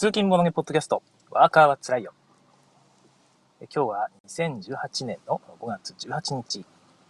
[0.00, 2.14] 通勤ボノゲポッドキャスト、ワーカーはつらいよ。
[3.60, 6.64] 今日は2018年の5月18日、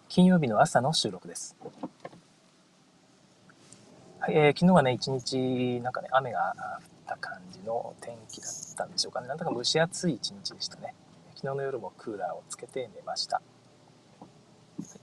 [0.08, 1.56] 金曜日の朝の収録です。
[4.18, 9.28] はい、えー、昨日はね、一日、なんかね、雨が降った感じの天気だったんでしょうかね。
[9.28, 10.96] なんだか蒸し暑い一日でしたね。
[11.36, 13.40] 昨日の夜もクーラーをつけて寝ました。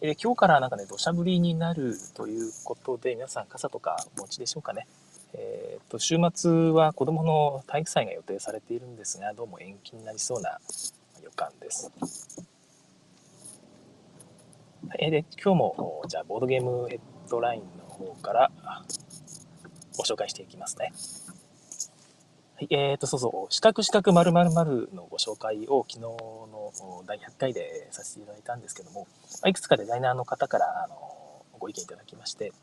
[0.02, 4.88] えー、今日からなんかね、土砂降りになるということで、皆さん傘とかお持ちでしょうかね。
[5.38, 10.58] えーと、週末は子どもの体育祭が予定されているんですがどうも延期になりそうな
[11.24, 11.92] 予感です。
[15.00, 18.52] えで今日もじゃあボードゲームヘッドラインの方から
[19.98, 20.92] ご紹介していきますね。
[22.56, 26.74] はい、えーと、そうそう、四角四角丸々丸のご紹介を昨日の
[27.06, 29.08] 第100回でさせていただいたんですけども、
[29.46, 30.96] いくつかデザイナーの方からあの
[31.60, 32.54] ご意見いただきまして、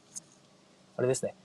[0.97, 1.37] あれですね、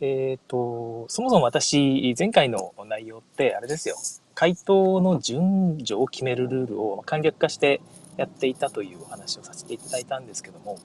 [0.00, 3.96] えっ、ー、と、そもそも私、前回の内容って、あれですよ。
[4.34, 7.80] 回答の順序を決めるルールを簡略化して
[8.16, 10.78] やっていたというお話をさせていただいたんですけども、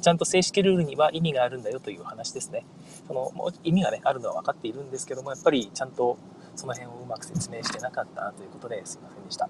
[0.00, 2.64] ちゃんと正式ルールには意味があるんだよという話ですね。
[3.06, 3.32] その
[3.64, 6.16] 意味がね、あるのは分かっているんですけども、やっぱりちゃんと
[6.54, 9.48] その辺をうまく説明してなかったということですいませんでした。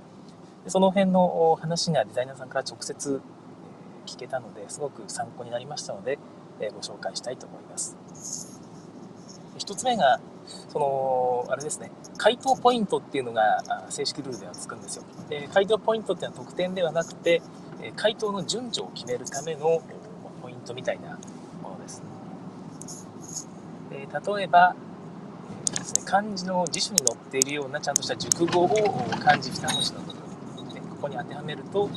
[0.65, 3.21] でその辺の話がデザイナーさんから直接
[4.07, 6.19] 聞けたので、すごく参考になりましたので、
[6.59, 8.52] ご紹介したいと思います。
[9.65, 10.21] 1つ目が、
[10.69, 15.05] その、あれですね、回答ポイントっていうのが正式ルールではつくんですよ。
[15.29, 17.43] で回答ポイントっていうのは得点ではなくて、
[17.97, 19.81] 回答の順序を決めるための
[20.43, 21.19] ポイントみたいな
[21.63, 22.03] ものです。
[23.91, 24.75] で例えば、
[25.77, 28.69] ですね、漢字の辞書に載っているようなちゃんとした熟語を
[29.21, 30.17] 漢字2文字の部分、
[30.91, 31.89] ここに当てはめると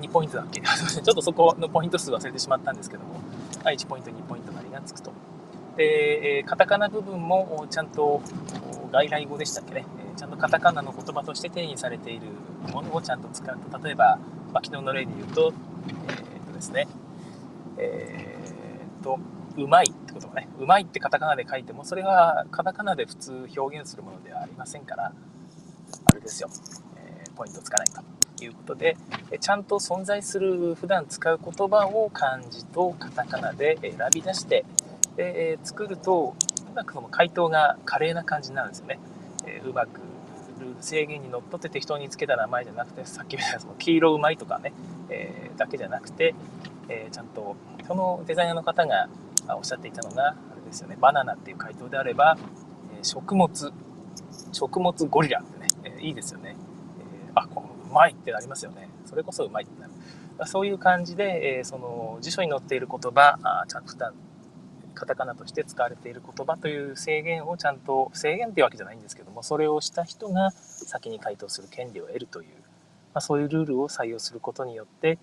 [0.00, 0.60] 2ポイントだっけ？
[0.62, 3.20] ちょっとそこのポイント数忘れてしまったんですけども、
[3.64, 5.12] 1ポイント2ポイントなりがつくと。
[5.78, 8.20] で、えカタカナ部分もちゃんと
[8.90, 12.26] 外来語でしたっけね、ちゃんとカタカナの言葉として定義されている
[12.72, 14.18] ものをちゃんと使うと、例えば、
[14.52, 15.54] まあ、昨日の例で言うと、
[15.86, 16.88] えー、っとですね、
[17.78, 19.20] えー、っと、
[19.56, 25.12] うまいってことね、うまいってカタカナで書いても、それはカタカナで普通表現するものではありませんから、
[26.06, 26.50] あれですよ、
[26.96, 28.96] えー、ポイントつかないということで、
[29.40, 34.64] ちゃんと存在する普段使う言葉を漢字とカタカナで選び出して、
[35.18, 36.34] で、えー、作ると、
[36.74, 39.00] なんかその回答が華麗な感じになるんですよね。
[39.46, 40.00] えー、うまく
[40.60, 44.72] ルール制限にのっとって適当につけた名前じゃなくて、さっきみたいなその黄色うまいとかね、
[45.10, 46.36] えー、だけじゃなくて、
[46.88, 47.56] えちゃんと
[47.86, 49.08] そのデザイナーの方が
[49.56, 52.38] おっしゃっていたのが、あれですよね、バナナっていう回答であれば、
[52.96, 53.72] え食物、
[54.52, 56.54] 食物ゴリラってね、えいいですよね。
[57.28, 58.88] えあ、このうまいってなりますよね。
[59.04, 59.92] それこそうまいってなる。
[60.46, 63.96] そういう感じで、えその辞書に載っている言葉、あちゃんと
[64.98, 72.48] カタカナとして使われている言葉という制限をちゃんと制限っていうわけじゃないんですけどもそれをした人が先に回答する権利を得るという、
[73.14, 75.18] まあ、そういうルールを採用することによって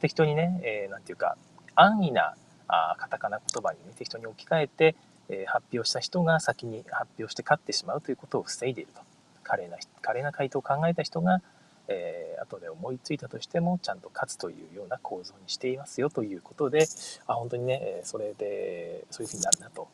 [0.00, 1.36] 適当にね何、えー、て言うか
[1.74, 2.34] 安易な
[2.68, 4.94] あカタカナ言葉にね適当に置き換えて、
[5.28, 9.00] えー、発表した人が先に発表して勝ってしまうということを防いでいると。
[9.48, 11.40] 華麗な華麗な回答を考えた人が
[11.88, 16.86] えー、後で思いついたとしてもちゃんと勝つというような構造にしていますよということで
[17.26, 19.88] あ本当にねそれでそういうふうになるなと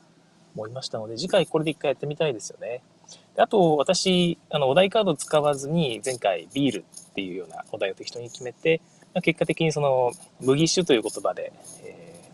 [0.54, 2.82] 思いましたので次回これで一回やってみたいですよね。
[3.36, 8.80] であと私あのお題カード使わずに前回ビールっていうようなお題を適当に決めて
[9.22, 11.52] 結果的にその麦酒という言葉で、
[11.84, 12.30] え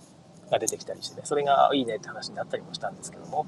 [0.49, 3.47] ー、が出てきたりしてねそれがいいねって話になったりもしたんですけども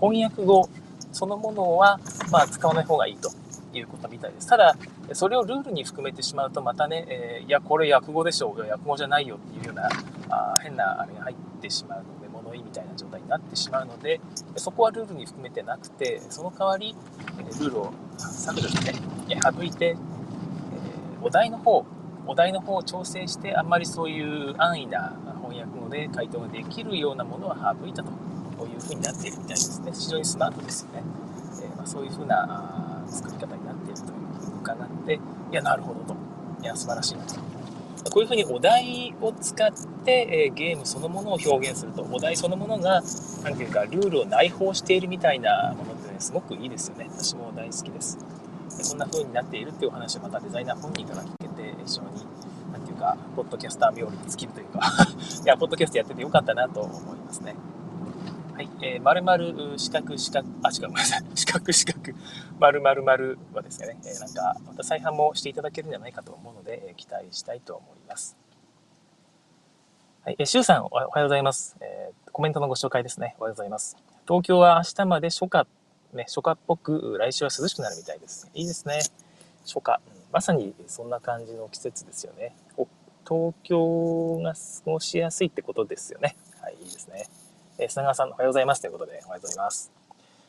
[0.00, 0.68] 翻訳語
[1.12, 1.98] そのものは、
[2.30, 3.30] まあ、使わない方がいいと
[3.78, 4.48] いうことみたいです。
[4.48, 4.76] ただ、
[5.12, 9.88] それをルールに含めてしまうと、またね、えー、いや、これ訳語でしょう、訳語じゃないよっていうような、
[10.28, 14.20] あ変なあれが入ってしまうので、物言いみたいな状態になってしまうので、
[14.56, 16.94] そこはルールに含めてなくて、その代わり、
[17.38, 19.96] えルールを削除してね、省いて、えー、
[21.22, 21.84] お題の方、
[22.26, 28.10] お題の方を調整して、あんまりそういう安易な翻訳語で回答ができるようなものは省いたと
[28.66, 29.92] いうふうになっているみたいですね。
[29.92, 31.02] 非常にスマートですよね。
[31.62, 34.12] えー、まあ、そういうふうな作り方になっていると
[34.62, 36.16] 伺って、いや、なるほどと。
[36.62, 37.34] いや、素晴らしいなと。
[38.10, 39.70] こういうふうにお題を使っ
[40.04, 43.02] て、えゲームそのものを表現すると、お題そのものが、
[43.44, 47.08] 何ていうか、ルールを内包しているみたいなものってね、すごくいいですよね。
[47.10, 48.18] 私も大好きです。
[48.76, 52.08] でこんな風になっているっていうお話はまたデザイナー本人から聞けて、非常に、
[52.72, 54.80] 何ていうか、ポッドキャスター冥利に尽きるというか
[55.44, 57.54] いや、ポッドキャストやっててよかったなと思いますね。
[58.60, 61.24] はい、えー、丸々四角四角、あ、違う、ごめんなさい。
[61.34, 62.12] 四 角四角、
[62.58, 68.36] 丸々丸はですね、えー、なんか、また再販もしていただけるんじゃないかと思うので、えー、期待したいと思います。
[70.26, 71.74] はい、えー、シュウさんお、おはようございます。
[71.80, 73.34] えー、コメントのご紹介ですね。
[73.38, 73.96] おはようございます。
[74.28, 75.66] 東京は明日まで初夏
[76.12, 78.50] ね、初夏っぽく来週は涼しくなるみたいです。
[78.52, 79.00] いいですね。
[79.64, 82.54] 初夏、うん、まさにそんな感じの季節ですよね。
[83.26, 86.36] 東京が過ごしやすいってことですよね。
[86.60, 87.24] はい、いいですね。
[87.80, 88.82] えー、砂川さん、おはようございます。
[88.82, 89.90] ということで、おはようございます。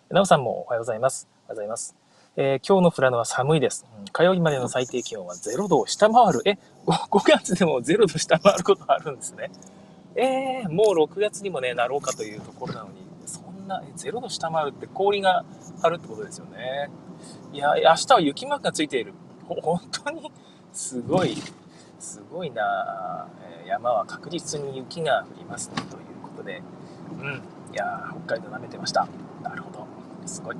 [0.10, 1.30] なおさんもおはようございます。
[1.48, 1.96] おはようございます。
[2.36, 4.06] えー、今日の富良野は寒いです、うん。
[4.12, 6.42] 火曜日までの最低気温は0度を下回る。
[6.44, 9.50] え、5月でも0度下回ることあるんですね。
[10.16, 12.96] えー、もう6月にもね、なろうかというところなのに、
[13.26, 15.46] そんな、0度下回るって氷が
[15.82, 16.90] あるってことですよね。
[17.54, 19.14] いや、明日は雪マークがついている。
[19.48, 20.30] 本当に？
[20.74, 21.38] すごい、
[21.98, 23.30] すごいな、
[23.64, 26.62] え山は確実に雪が降りますね、ということで。
[27.20, 27.42] うん。
[27.74, 29.08] いや北海道舐めてました。
[29.44, 29.88] なるほど。
[30.26, 30.58] すごい。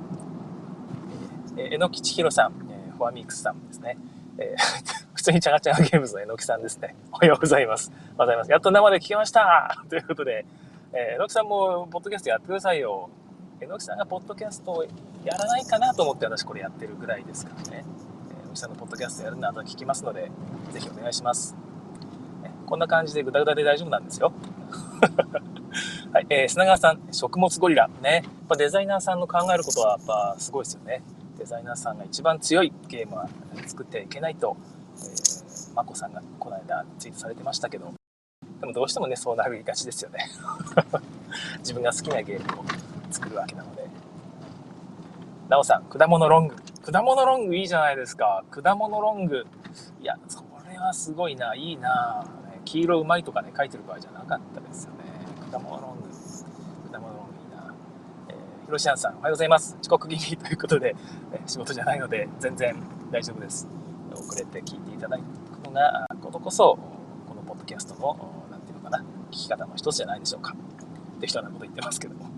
[1.56, 3.98] えー、えのきちひろさん、えー、フォアミックスさんですね。
[4.38, 6.94] えー、 普通にチャガチャガゲームズのえのきさんですね。
[7.12, 7.90] おはようございます。
[7.90, 8.50] おはようございます。
[8.50, 10.46] やっと生で聞けました ということで、
[10.92, 13.10] えー、えのきさんもポッドキャストやってくださいよ。
[13.60, 14.84] えのきさんがポッドキャストを
[15.24, 17.84] やらないかなと思って私これやってるぐらいですからね。
[18.44, 20.30] えのきさんのポッドキャストやるなと聞きますので、
[20.70, 21.54] ぜひお願いします。
[22.42, 24.32] ね、こんな感じでグダグダで大丈夫なんですよ。
[26.12, 27.88] はい、えー、砂川さん、食物ゴリラ。
[28.02, 28.22] ね。
[28.24, 31.02] やっぱデザイナーさんの考えることはやっぱすごいですよね。
[31.38, 33.28] デザイナーさんが一番強いゲームは
[33.66, 34.56] 作ってはいけないと、
[34.96, 37.92] えー、マコさんがこの間ツイートされてましたけど、
[38.60, 40.30] でもどうしてもね、そうなりがちですよね。
[41.60, 42.64] 自分が好きなゲームを
[43.10, 43.86] 作るわけなので。
[45.48, 46.56] なおさん、果物ロング。
[46.92, 48.44] 果物ロングいいじゃないですか。
[48.50, 49.46] 果物ロング。
[50.00, 51.54] いや、それはすごいな。
[51.54, 52.24] いいな。
[52.64, 55.11] 黄色うまいとかね、書いてる場合じゃなかったですよね。
[55.52, 56.08] 果物ロング。
[56.90, 57.74] 果物ロングいいな。
[58.30, 59.76] えー、ひろしあんさん、おはようございます。
[59.82, 60.96] 遅刻気味ということで、
[61.30, 62.74] え仕事じゃないので、全然
[63.10, 63.68] 大丈夫です。
[64.14, 65.20] 遅れて聞いていただく
[65.66, 66.78] のが、ことこそ、
[67.28, 68.16] このポッドキャストの、
[68.50, 70.56] なんていうのかな、聞き方の一つじゃないでしょうか。
[71.20, 72.30] 適当なこと言ってますけども。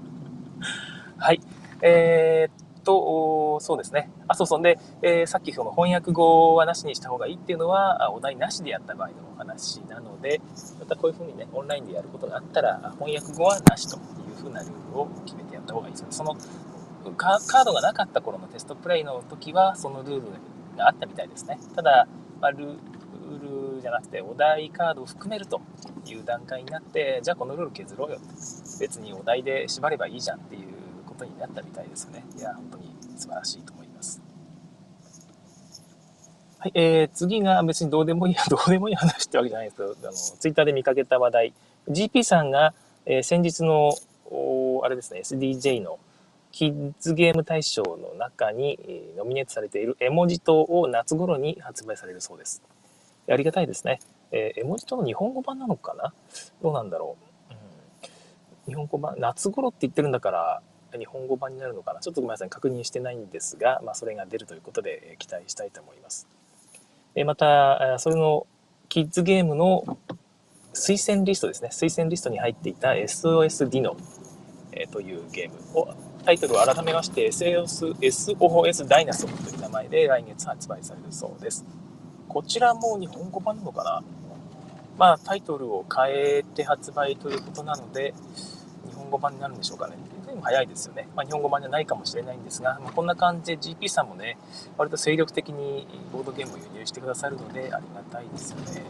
[1.16, 1.40] はい。
[1.82, 4.10] えー、と、そうですね。
[4.28, 4.62] あ、そうそう。
[4.62, 10.40] で、えー、さっきその翻訳語はなしにした方がいいっていうのは、お題なしでやった場合のお話なので、
[10.78, 13.98] またこういうふうにね、オンラインでやることがあったら、翻訳語はなしとい
[14.32, 16.06] うふうなルールを決めてやった方がいいですよ。
[16.10, 16.36] その
[17.16, 20.22] カードがなかった頃のテストプレイの時は、そのルール
[20.76, 21.58] があったみたいですね。
[21.75, 22.06] ただ、
[22.40, 25.60] まあ、ルールじゃなくて、お題カードを含めると
[26.06, 28.26] いう段階になって、じゃあこのルール削ろうよって。
[28.80, 30.74] 別にお題で縛ればいいじゃんっていう
[31.14, 32.25] ことになったみたいですね。
[32.37, 34.20] いや、本当に素晴らしいと思います。
[36.58, 41.55] はい、えー、次が別にどうでもいい、 どうでもいい話ってわけじゃないですけど、あの、ツイッターで見かけた話題、
[41.88, 42.75] GP さんが、
[43.06, 43.93] えー、先日の、
[44.82, 45.99] あれですね、SDJ の
[46.50, 52.62] キッズゲーム大賞の中に、えー、ノミネートされている絵文字塔を夏頃に発売されるそうです。
[53.28, 54.00] ありがたいですね。
[54.31, 56.12] えー、絵文字塔の日本語版なのかな？
[56.62, 57.16] どうなんだろ
[57.50, 57.55] う。
[57.55, 60.62] うん、日本語版、夏頃って言ってるんだから、
[60.99, 62.00] 日本語版になるのかな？
[62.00, 66.26] ちょっとごめんなさい確認してないんですが、まあ、それが出るということで期待したいと思います。
[67.25, 68.46] またそれの
[68.88, 69.99] キッズゲームの
[70.73, 73.96] 推薦リストですね推薦リストに入っていた SOS ディノ
[74.91, 75.94] というゲームを
[76.25, 81.64] タイトルを改めまして SOS, SOS ダイナソーという名前で来月発売されるそうです。
[82.29, 84.02] こちらも日本語版なのかな？
[84.99, 88.12] まあタイトルを変えて発売ということなので
[88.88, 89.97] 日本語版になるんでしょうかね。
[90.44, 91.08] 早いですよね。
[91.17, 94.37] まあ、日本語版じゃないかもしれないんですが、まあ、こんな感じで GP さんもね、
[94.76, 98.83] 割と精力的にボードゲームを輸入してくださるのでありがたいですよね。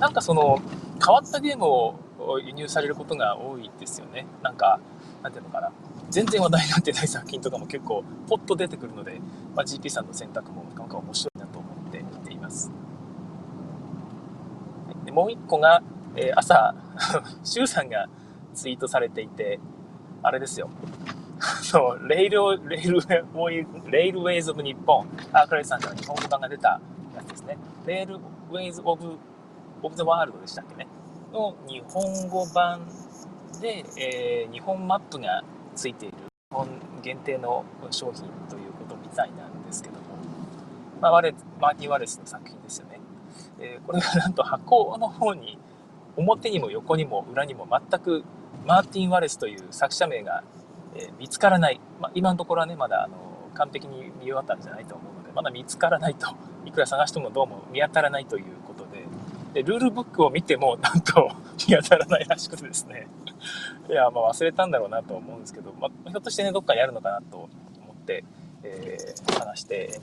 [0.00, 0.60] なんかその、
[1.04, 1.98] 変わったゲームを
[2.44, 4.26] 輸入されることが多いですよね。
[4.42, 4.80] なんか、
[5.22, 5.70] なんていうのかな。
[6.10, 9.20] 全然話題になってない作品とかも結構ポッと出てくるので、
[9.54, 12.70] まあ、GP さんの選択もなかなか面白いなと思って見ています。
[15.04, 15.82] でもう一個が、
[16.16, 16.74] えー、朝、
[17.42, 18.08] シュウさんが
[18.54, 19.60] ツイートされていて、
[20.22, 20.68] あれですよ。
[21.62, 25.06] そう、レイル、レイルウェイ、レイルウェイズ・オブ・日本。
[25.32, 26.80] アークライさんから日本語版が出た
[27.14, 27.58] やつですね。
[27.86, 29.18] レイルウェイズ・オブ・
[29.82, 30.86] オブ・ザ・ワールドでしたっけね。
[31.32, 32.80] の日本語版
[33.60, 35.42] で、えー、日本マップが
[35.74, 36.16] ついている
[36.50, 36.68] 日本
[37.02, 40.00] 限定の商品ということみたいなんですけども、
[41.00, 43.00] まあ、ワレマーティン・ワレスの作品ですよね。
[43.58, 45.58] えー、これがなんと箱の方に
[46.16, 48.24] 表にも横にも裏にも全く
[48.66, 50.42] マーティン・ワレスという作者名が、
[50.96, 53.14] え見つからない、まあ、今のところはねまだあの
[53.54, 56.28] 完璧に見終わったんじゃないと思うのでまだ見つからないと。
[56.66, 59.06] いくら探してもどうも見当たらないということで。
[59.54, 61.30] でルールブックを見てもなんと
[61.68, 63.06] 見当たらないらしくてですね。
[63.88, 67.48] いやまあ忘れたんだろうなと思うんですけど、まあ、ひょっとしてねどっかにあるのかなと思
[67.92, 68.24] って、
[68.64, 70.00] えー、話して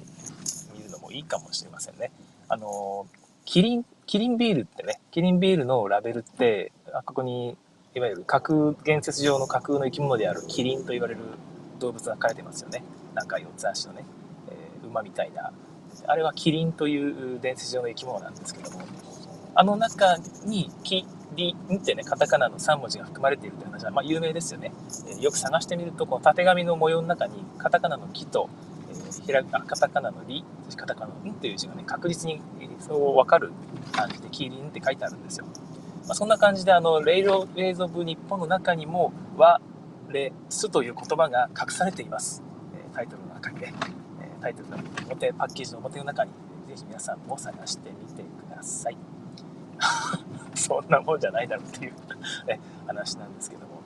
[0.74, 2.12] みるのもいいかもしれませんね。
[2.48, 3.06] あの
[3.44, 7.58] キリンキリンビールってねキリンビールのラベルってあここに
[7.96, 11.22] いわゆる架空、言説上の架空の生き物であるキリンと言われる
[11.80, 12.84] 動物が描かれてますよね。
[13.14, 14.06] なんか四つ足のね、
[14.50, 15.52] えー、馬みたいな。
[16.08, 18.82] あれはキリンという伝説上の生き物なんですけども。
[19.56, 24.72] あの中にキリンってねカタカナの3文字が含まれているという話は、まあ、有名ですよね、
[25.10, 28.50] えー、よく探してみるとこの縦紙の模様の中にカタカナの木と、
[29.24, 30.44] ひらカタカナのリ
[30.76, 32.42] カタカナのんという字がね確実に
[32.80, 33.52] そう分かる
[33.92, 35.46] 感じでキリンって書いてあるんですよ。
[36.08, 39.62] まあ、そんな感じであのレイロウェイズ・オブ・日本の中にも「和」
[40.10, 42.44] 「レ」「ス」という言葉が隠されています、
[42.76, 43.74] え、タイトルの中にね、
[44.22, 44.78] え、タイトルの
[45.10, 46.32] 表パッケージの表の中に
[46.68, 48.98] ぜひ皆さんも探してみてください。
[50.56, 51.94] そんなもんじゃないだろうっていう
[52.48, 53.82] ね、話なんですけども。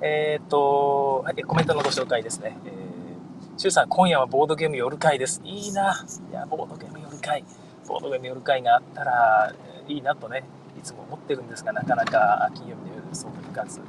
[0.00, 5.40] えっ、と、はい、コメントのご紹介ですね、えー、シュウさん今夜はボードゲーム夜会です。
[5.44, 6.04] いいな。
[6.30, 7.44] いやボードゲーム夜会。
[7.86, 9.52] ボードゲーム夜会があったら
[9.86, 10.44] いいなとね。
[10.80, 13.76] いつも思ってるんですが、なかなか金曜日の夜そうもいかず。
[13.78, 13.84] で、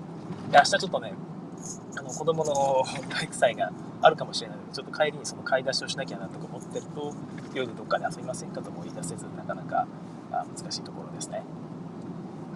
[0.54, 1.14] 明日ちょっとね、
[1.98, 2.54] あの子供の
[3.10, 3.72] 体育祭が
[4.02, 7.14] あるかもしれないので、ちょっと帰りにその買い出しをしなきゃなとか思ってると、
[7.54, 9.88] 夜どっかで遊びませんかとも言い出せず、なかなか
[10.32, 11.44] 難しいところですね。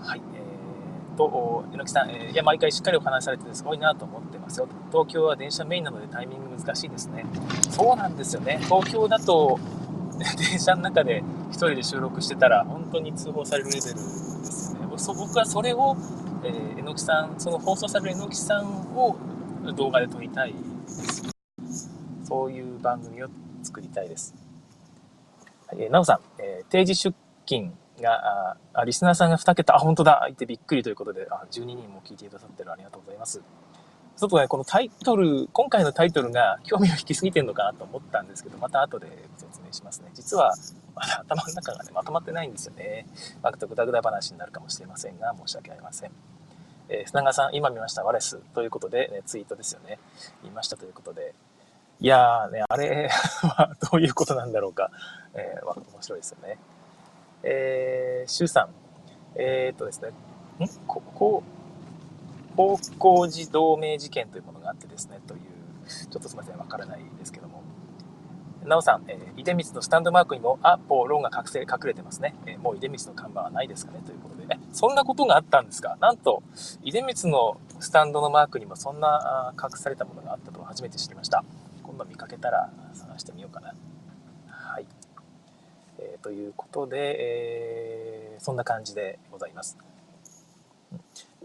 [0.01, 0.21] はい。
[0.35, 4.67] えー、と、榎木さん、えー、いや、毎回しっかりお話しされててすごいなと思ってますよ。
[4.91, 7.25] 東京は電車メインなのでタイミング難しいですね。
[7.69, 8.59] そうなんですよね。
[8.63, 9.59] 東京だと、
[10.37, 14.85] 電車の中で1人で収録してたら本当に通報されるレベルですよね
[15.19, 15.95] 僕はそれを、
[16.43, 19.15] えー、榎木さんその放送される榎木さんを
[19.75, 21.23] 動画で撮りたいです。
[22.23, 23.27] そういう番組を
[23.61, 24.33] 作りたいです、
[25.67, 30.27] はい、えー、なおさん、えー、定時出勤があリスナーさんが2桁あ本当だ。
[30.29, 32.71] いてびっくりということであ12人も聞いてくださってる。
[32.71, 33.41] ありがとうございます。
[34.17, 40.09] ちょっとね、このタイトル、今回のタイトルが興味を引きすぎてるのかなと思ったんですけど、また後で説明しますね。
[40.13, 40.55] 実は、
[40.95, 43.05] まだ頭の中がね、まとまってないんですよね。
[43.43, 46.11] またぐだぐだ話になるかもしれませんが、申し訳ありません。
[46.87, 49.99] えー、砂川さん、今見ました、ワレスということで、ね、ツイートですよね。
[50.43, 51.33] 言いましたということで。
[51.99, 54.91] いやーね、あれは どういうことなんだろうか。
[55.33, 56.57] えー、面白いですよね。
[57.43, 58.69] えー、シュウさん。
[59.35, 60.09] えー、っとですね。
[60.09, 60.13] ん？
[60.87, 61.43] ここ、
[62.55, 65.39] 高校児同盟事件というものがあってですね、という、
[65.87, 67.61] ちょっとすみません、わからないですけども。
[68.65, 72.33] なおさん、えー、出光のスタンドマークにも、アポロンが隠せ隠れてますね。
[72.47, 75.97] えー、もう出光の看板はないですかねということで、ね、そんなことがあったんですか？
[76.01, 76.41] なんと、
[76.83, 81.43] 出光のスタンドのマークにもそんな隠されたものがあったと初めて知りました。
[81.83, 83.75] 今度見かけたら探してみようかな。
[84.47, 84.87] はい。
[85.99, 89.77] えー、ということで、えー、そんな感じでございます。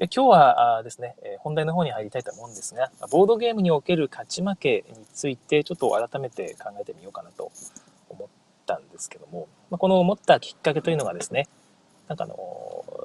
[0.09, 7.53] 今日はですね、本題の方に入りたいと思うんですが、ボードゲームにおける勝ち負けについてちょっと改めて考えてみようかなと
[8.09, 8.29] 思っ
[8.65, 11.49] たんですけども、この思ったきっかけというのがですね、
[12.09, 12.35] なんかあの、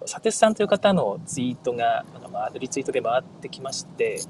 [0.06, 4.22] サテスさんという方のツイートが、なんかリツイートで回ってきまして、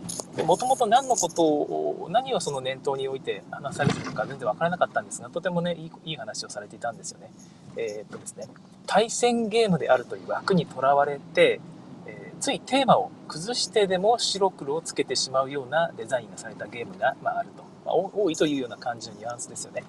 [0.44, 7.30] もともと何のことを、何をその念頭に置いて話されているのか全然わからなかったんですが、とてもね、いいいい話をされていたんですよね。
[7.78, 8.48] えー、っとですね、
[8.88, 11.62] 対戦ゲームであるという枠にとらわれて、
[12.46, 19.84] ついテーマを崩してでも白黒をつけてしまうようなデザインがされたゲームが、まあ、あると、まあ、多いというような感じのニュアンスですよね、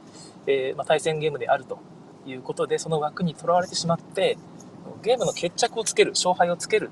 [0.47, 1.79] えー、まあ、対戦ゲームであると
[2.25, 4.39] いうことでその枠にとらわれてしまって
[5.03, 6.91] ゲームの決着をつける勝敗をつける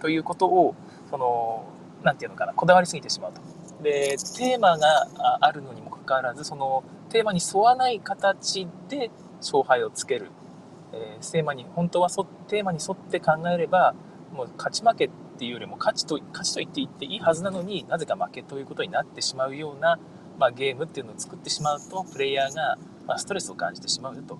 [0.00, 0.74] ということを
[1.10, 1.64] その
[2.02, 3.40] 何て言うのかなこだわりすぎてしまうと。
[3.84, 5.06] でテーマが
[5.40, 10.32] あるのにもかかわらずそのテーマに沿わない形で勝敗をつける、
[10.92, 12.10] えー、テーマに本当は
[12.48, 13.94] テーマに沿って考えれば
[14.32, 19.98] もう勝ち負けっていうよりも勝ちと勝ちと言って言っていいはずなのになぜか負けということになってしまうような、
[20.38, 24.38] まあ、ゲームっていうのを作ってしまうとプレイヤーが、まストレスを感じてしまうと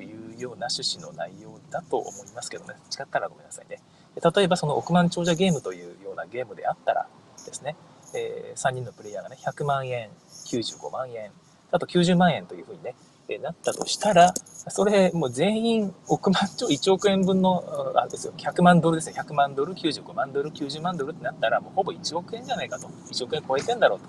[0.00, 2.74] いうような趣旨の内容だと思いますけどね。
[2.98, 3.80] 違ったらごめんなさいね。
[4.22, 7.06] 例えばその億万長者ゲームというようなゲームであったら
[7.44, 7.76] ですね、
[8.14, 10.08] えー、3人のプレイヤーがね100万円
[10.46, 11.30] 95万円
[11.70, 12.94] あと90万円というふうにね
[13.26, 14.32] ってなったとしたら、
[14.68, 22.86] それもう全員億万兆、1億円分の、あれですよ、100万ドルですね、100万ドル、95万ドル、90万ドルってなったら、もうほぼ1億円じゃないかと。
[22.86, 24.06] 1億円超えてんだろうと。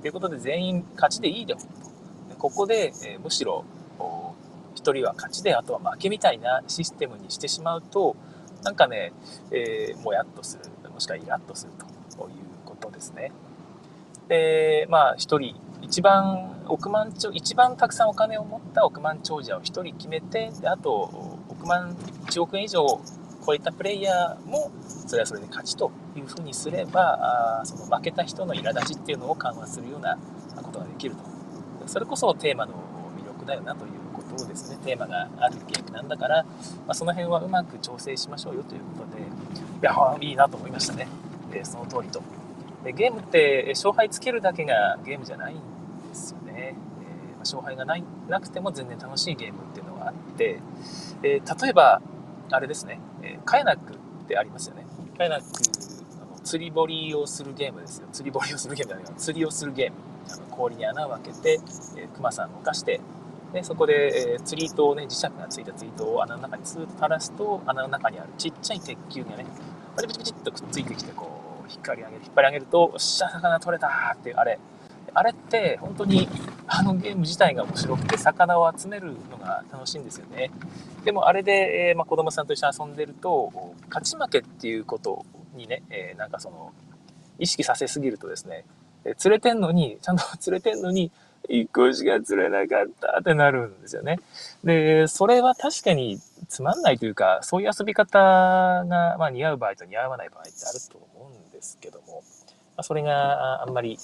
[0.00, 1.56] ということで全員勝ちでいいよ。
[2.38, 3.64] ここで、えー、むしろ、
[4.76, 8.14] 1人は勝ちで、あとは負けみたいなシステムにしてしまうと、
[8.62, 9.12] なんかね、
[9.50, 13.32] えー、もやっとする、もしくはイラッとするということですね。
[14.28, 21.94] で、まあ、1人、一番億万長一番たくさんお金を持った億万長者を1人決めてであと億万
[22.26, 22.86] 1億円以上
[23.44, 24.70] 超えたプレイヤーも
[25.06, 30.16] それはそれで勝ちというふうにすればあその負けた人の苛立ちっていうのを緩和するような
[30.62, 31.32] ことができると。
[31.86, 32.74] それこそテーマの
[33.18, 34.78] 魅力だよなということをですね。
[34.84, 39.26] テーマがあるゲームなんだから、まあ、その辺はうまく調整しましょうよということでい
[39.82, 41.08] やいいなと思いましたね、
[41.52, 42.22] えその通りと。
[42.84, 45.56] でゲームって勝敗つけるだけがゲームじゃないん
[46.08, 46.74] ですよね。
[46.74, 50.60] えー、勝敗がないなくても全然楽しいゲームっていうのがあって、
[51.22, 52.00] えー、例えば、
[52.50, 53.96] あれですね、えー、カヤナックっ
[54.28, 54.84] てありますよね。
[55.16, 55.46] カヤナック、
[56.20, 58.08] あの釣り堀をするゲームですよ。
[58.12, 59.96] 釣り堀をするゲームじゃないか釣りをするゲーム。
[60.30, 61.60] あの氷に穴を開けて、
[61.96, 63.00] えー、クマさんを動かして、
[63.52, 69.46] でそこで、えー、釣り糸をね、磁石がついた釣り糸を穴の中にスーッと垂らすと、穴の中にあるちっちゃい鉄球がね、
[69.94, 74.58] パチパチパチっとくっついてきて、こう、引っ張り上げる、引っ張り上げると、おっしゃ、魚取れたっていう、あれ。
[75.14, 76.28] あれって本当に
[76.66, 80.50] あのゲーム自体が面白くて魚を集めるのが楽しいんですよね。
[81.04, 83.52] でもあれで、えー、まあ、子供さんと一緒に遊んでると
[83.88, 86.72] 勝ち負けっていうことにね、えー、なんかその
[87.38, 88.64] 意識させすぎるとですね、
[89.04, 91.10] え釣れてんのにちゃんと釣れてんのに
[91.48, 94.18] 1個しか釣れなかったってなるんですよね。
[94.64, 102.22] で、それは確かにつまんないというか、そういう遊び方が、まあ、似合う場合と似合わない場合ってあると思うんですけども、
[102.76, 103.96] まあ、それがあんまり、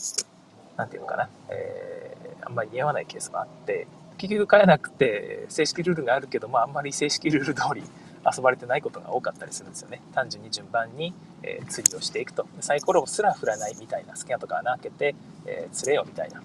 [0.77, 7.83] なんていうのかな、えー、あんまり似合わないケースもあって、結局変えなくて、正式ルールがあるけど、まあ、んまり正式ルール通り
[8.37, 10.01] 遊ばれてないことが多かったりするんですよね。
[10.15, 11.13] 単純に順番に、
[11.43, 12.47] えー、釣りをしていくと。
[12.61, 15.15] サイコロすら振らないみたいな、好きなとか穴開けて、
[15.47, 16.43] えー、釣れよみたいな、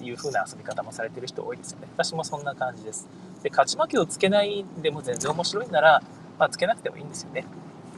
[0.00, 1.88] いう風な遊び方もされてる人多いですよね。
[1.96, 3.08] 私もそんな感じです。
[3.42, 6.02] で、勝ち負けをつけないでも全然面白いなら、
[6.38, 7.44] まあ、つけなくてもいいんですよね。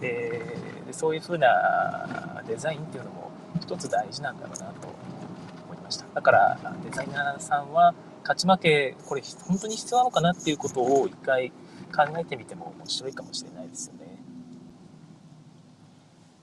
[0.01, 4.89] でそういう風なデザインっていうのも一つ大事なんだろうなと
[5.67, 6.07] 思いました。
[6.15, 11.51] だからデザイナーさんは勝ち負けこれ本当に必要なのかなっていうことを一回
[11.95, 14.05] 考えてみても面白いかもしれないですよね。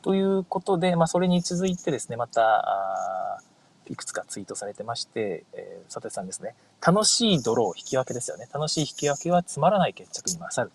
[0.01, 3.41] ということで、まあ、それに続いてですねまた
[3.87, 6.55] いくつかツイートされてまして、えー、佐藤さんですね。
[6.85, 8.47] 楽しいドロー引き分けですよね。
[8.53, 10.71] 楽しい引き分けはつまらない決着に勝る、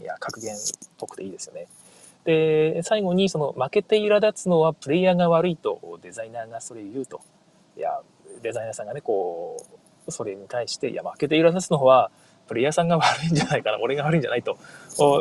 [0.00, 0.58] いや格言っ
[0.98, 1.68] ぽくていいですよね。
[2.28, 7.22] で、最後にその負けて苛立つのはプレイヤーが悪いとデザイナーがそれ言うと。
[7.74, 8.02] いや、
[8.42, 9.56] デザイナーさんがね、こ
[10.06, 12.10] う、それに対して、いや、負けて苛立つのは
[12.46, 14.58] プレイヤーさんが悪いんじゃないかな、俺が悪いんじゃないと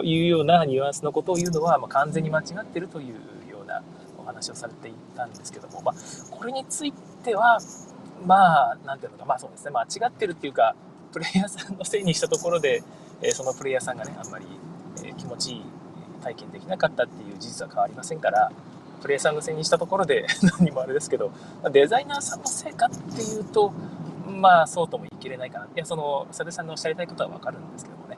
[0.03, 3.13] いうようなニュアンスのことを言うのは、まあ、完全に間違ってるという
[3.49, 3.81] ような
[4.19, 5.95] お話をされていたんですけども、まあ、
[6.29, 6.91] これについ
[7.23, 7.57] ては、
[8.25, 10.75] まあ、なんていうのか、まあそうですね、間違ってるっていうか、
[11.13, 12.83] プレイヤーさんのせいにしたところで、
[13.21, 14.45] えそのプレイヤーさんがね、あんまり、
[15.05, 15.76] え気持ちいい
[16.17, 18.51] 体験できなかったっていう事実は変わりませんから
[19.01, 20.25] プレイヤーさんのせいにしたところで
[20.59, 21.31] 何もあれですけど
[21.71, 23.71] デザイナーさんのせいかっていうと
[24.27, 25.65] まあそうとも言い切れないかな。
[25.65, 28.17] いやその佐出さんがおっしゃりたいことは分かるんですけどもね。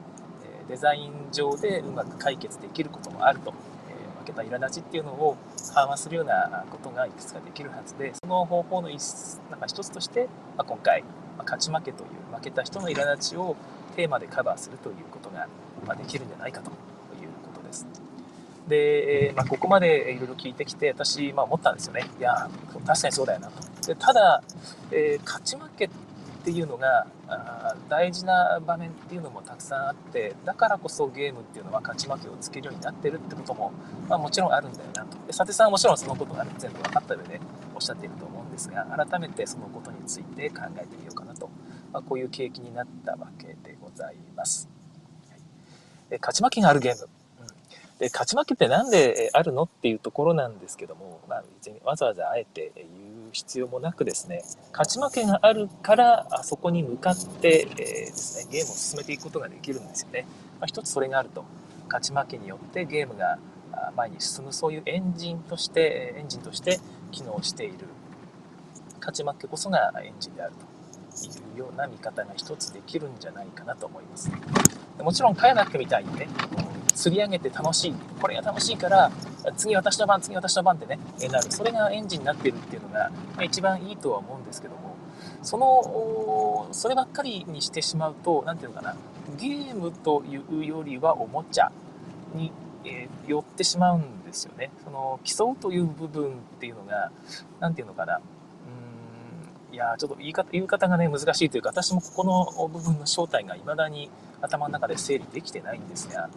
[0.68, 3.54] デザイン上でうまく解決できることもあると、
[3.90, 5.36] え負けた苛立ちっていうのを
[5.74, 9.02] 緩和するようなことがいくつかできるはずでその方法の一
[9.50, 11.04] なんか一つとして、まあ、今回、
[11.38, 13.56] ま勝ち負けという負けた人の苛立ちを
[13.96, 15.48] テーマでカバーするということが、
[15.88, 16.72] まできるんじゃないかと。
[17.69, 17.88] です。
[18.67, 22.05] で、まあ、ここまでいろいろ聞いてきて、私、まあ、思ったんですよね。
[22.19, 22.49] いや、
[22.86, 23.69] 確かにそうだよなと。
[23.88, 24.43] でただ、
[24.91, 25.89] えー、勝ち負けっ
[26.43, 33.71] ていうのがあ大事な場面っていうのもたくさんあってだからこそゲームっていうのは勝ち負けをつけるようになってるってことも、
[34.08, 37.41] まあ、もちろんあるんだよなとで佐手さんはもちろんそのことが全部分かった上で
[37.75, 41.49] おっしゃっていると思うんですが改めてそのことについて考えてみようかなと、
[41.91, 44.69] まあ、こういう契機になったわけでございます、
[45.29, 45.36] は
[46.15, 47.10] い、勝ち負けがあるゲーム
[48.00, 52.88] で勝ち負けって何であるのっていうところなんですけども、まあ、別にわざわざあえて言う
[53.32, 60.26] 必要もなくですね勝ち負けがあるからあそこに向かって、えー、ですね、ゲームを進めていくことができるんですよね、
[60.60, 61.44] まあ、一つそれがあると。
[61.92, 63.40] 勝ち負けによってゲームが
[63.96, 66.80] 前に進むそういうエンジンとしてエンジンとして
[67.12, 67.88] 機能している。
[69.00, 70.70] 勝ち負けこそがエンジンであると。
[71.28, 74.32] いうような見方が一つできるんじゃないかなと思います。
[75.00, 76.28] もちろんカヤナックみたいにね
[76.93, 77.93] 釣り上げて楽しい。
[78.21, 79.12] これが楽しいから
[79.56, 80.99] 次私の番次私の番ってね
[81.30, 81.52] なる。
[81.52, 84.95] それがエンジンになってるっていうのが、一番いいとは思うんですけども。
[85.41, 88.95] そのそればっかりにしてしまうと何ていうのかな。
[89.38, 91.71] ゲームというよりはおもちゃ
[92.34, 92.52] に、
[92.84, 94.71] えー、寄ってしまうんですよね。
[94.84, 97.12] その競うという部分っていうのが
[97.60, 98.17] 何ていうのかな。
[98.17, 104.10] うんいやちょっと言い方言い方がね難しいというか私もここの部分の正体が未だに
[104.41, 106.30] 頭の中で整理できてないんですが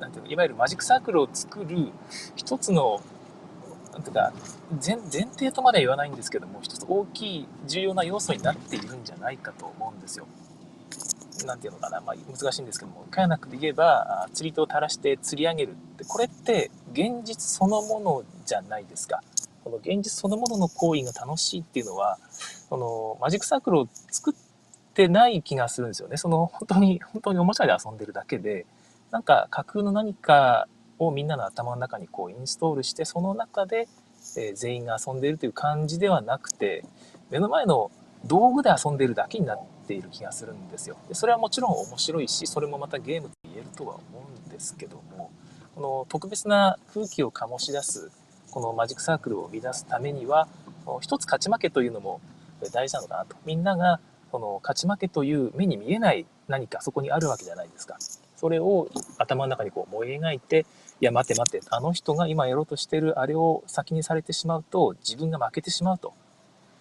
[0.00, 1.88] なんていうのいわゆるマジックサークルを作る
[2.36, 3.00] 一つの
[3.92, 4.32] なんていうか
[4.84, 10.26] 前前提とまでは言わないんですけども一つ大きい重要な要素になっているんじゃないかと思うんですよ。
[11.46, 19.20] なんていうのかな、まあ、難しいんですけどもカヤナックで言えば釣り糸を垂らして釣り上げるってこれって現実そのものじゃないですか。
[19.64, 22.18] この現実そのものの行為が楽しいっていうのは
[22.68, 24.34] このマジックサークルを作っ
[24.92, 26.16] てない気がするんですよね。
[26.16, 28.66] その本当に本当におもちゃで遊んでるだけで
[29.14, 30.66] なんか架空の何か
[30.98, 33.88] をみんなの頭の中にこうインストールしてその中で
[34.36, 36.84] えー、全員が遊んでいるという感じではなくて、
[37.30, 37.90] 目の前の
[38.24, 40.96] 道具で遊んでいるだけになっている気がするんですよ。
[41.08, 45.30] でそれはもちろん面白いし、それもまたゲームと言えるとは思うんですけども、
[45.74, 48.10] この特別な空気を醸し出す、
[48.50, 50.48] このマジックサークルを生み出すためには、
[51.00, 52.20] 一つ勝ち負けというのも
[52.72, 53.36] 大事なのかなと。
[53.44, 54.00] みんなが
[54.30, 57.98] その勝ち負けという目に見えない何かそこにあるわけじゃないですか。
[58.44, 60.66] それを頭の中にこう思い描いて、
[61.00, 66.12] いや待て待て、あの人が今やろうとしてるあれを先にされてしまうと自分が負けてしまうと。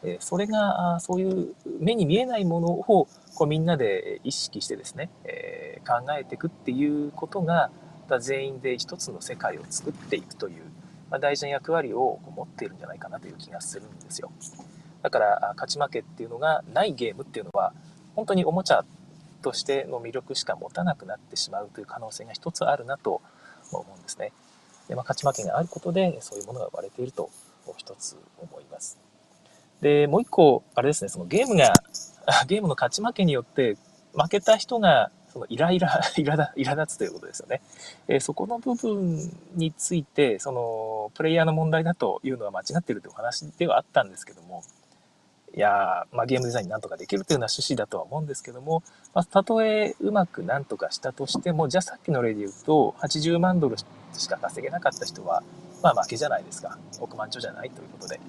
[0.04, 3.08] えそれがそういう目に見えないものをこ
[3.46, 7.72] うみんなで意識してですね、えー、考えていくっていうことが
[8.20, 10.64] 全員で一つの世界を作っていくという、
[11.10, 14.34] まあ、大事な役割を持っているんじゃないかなという気がするんですよ。
[15.02, 17.72] だから勝ち負けっていうのがないゲームっていうのは
[18.18, 18.84] 本当におもちゃ
[19.44, 23.22] としての魅力しか持たなくなってしまうという可能性が一つあるなと
[23.72, 24.32] 思うんですね。
[24.88, 27.30] でまあ、勝ち負けがあることでそういうものが生まれていると
[27.78, 28.98] 一つ思います。
[29.82, 31.74] で、もう一個、あれですね、そのゲームが、
[32.48, 33.78] ゲームの勝ち負けによって
[34.14, 37.62] 負けた人がそのイライラ、イラだ、イラ立つということですよね。
[38.08, 39.18] えー、そこの部分
[39.56, 44.64] について、その、プレイヤーの問題だというのは間違ってるというお話ではあったんですけども、
[45.56, 48.82] いやまあ、ゲームデザインなんとかできるというような趣旨だとは思うんですけども、
[49.14, 53.86] まあ、たとえうまくなんとかしたとしても、じゃあさっきの例で言うと、80万ドルし
[54.28, 55.44] か稼げなかった人は、
[55.84, 56.80] まあ負けじゃないですか。
[57.00, 58.20] 億万長じゃないということで。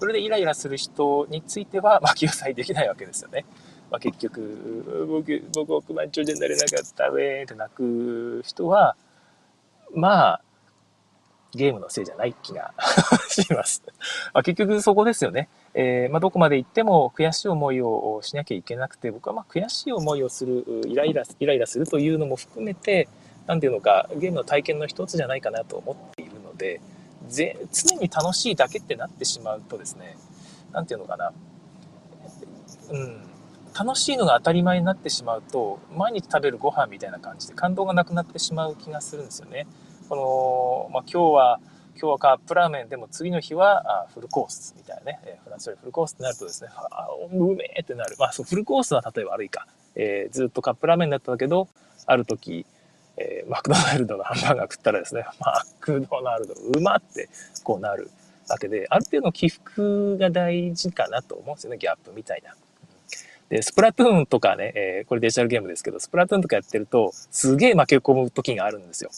[0.00, 3.44] それでイライラする人については、まあ、救済できないわけですよね。
[3.90, 8.96] まあ、結局、僕、僕億万長者になれなかったウェーって泣く人は、
[9.94, 10.42] まあ、
[11.54, 12.74] ゲームのせいじゃない気が
[13.28, 13.82] します。
[14.34, 15.48] まあ、結局そこですよね。
[15.80, 23.08] えー、まあ、どこまで行っても悔しい思いをしなきゃいけなくて、僕はま悔しい思いをする、イライラ、イライラするというのも含めて、
[23.46, 26.80] 何ていうのか、ゲームの体験の一つじゃないかなと思っているので、
[27.30, 30.16] 常に楽しいだけってなってしまうとですね、
[30.72, 31.32] 何ていうのかな、
[32.90, 33.20] うん、
[33.72, 39.68] 楽しいのが当たり前になってしまうと、毎日食べるご飯みたいな感じで感動がなくなってしまう気がするんですよね。
[40.08, 41.60] この、まあ、今日は、
[42.00, 48.14] 今日はカップラーメンでも次の日はあフルコースみたいなね、えー、フランスよりフルコースってなるとですね、あうめえってなる。
[48.20, 49.66] まあ、そうフルコースは例えば悪いか。
[49.96, 51.66] えー、ずっとカップラーメンだったけど、
[52.06, 52.64] ある時、
[53.16, 57.28] えー、マクドナルドのハンバーガー食ったらですね、マクドナルドうまって
[57.64, 58.08] こうなる
[58.48, 62.54] わけで、ある程度の起伏が大事かなと思うんですよね、ギャップみたいな。
[63.48, 69.10] で、スプラトゥーンとかね、えー、これデジタルゲームですけど、スプラトゥーンとかやってると、すげえ負け込む時があるんですよ。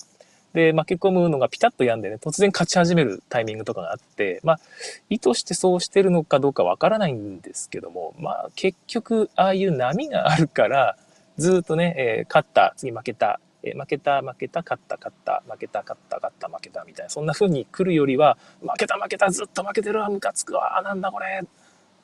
[0.53, 4.61] で、負け込むのがピタッと止んでね、突然勝ち始めるタイミングとかがあって、まあ、
[5.09, 10.97] 意図してそうしてるのかどうかわからないんですけども、まあ、結局、ああいう波があるから、
[11.37, 21.43] ずっとね、えー、勝った、次負けた、え負けた、負けた、勝った、勝った、負けた、勝った、勝った、負けた、みたいな、そんな風に来るよりは、負けた、負けた、ずっと負けてるわ、ムカつくわ、なんだこれ、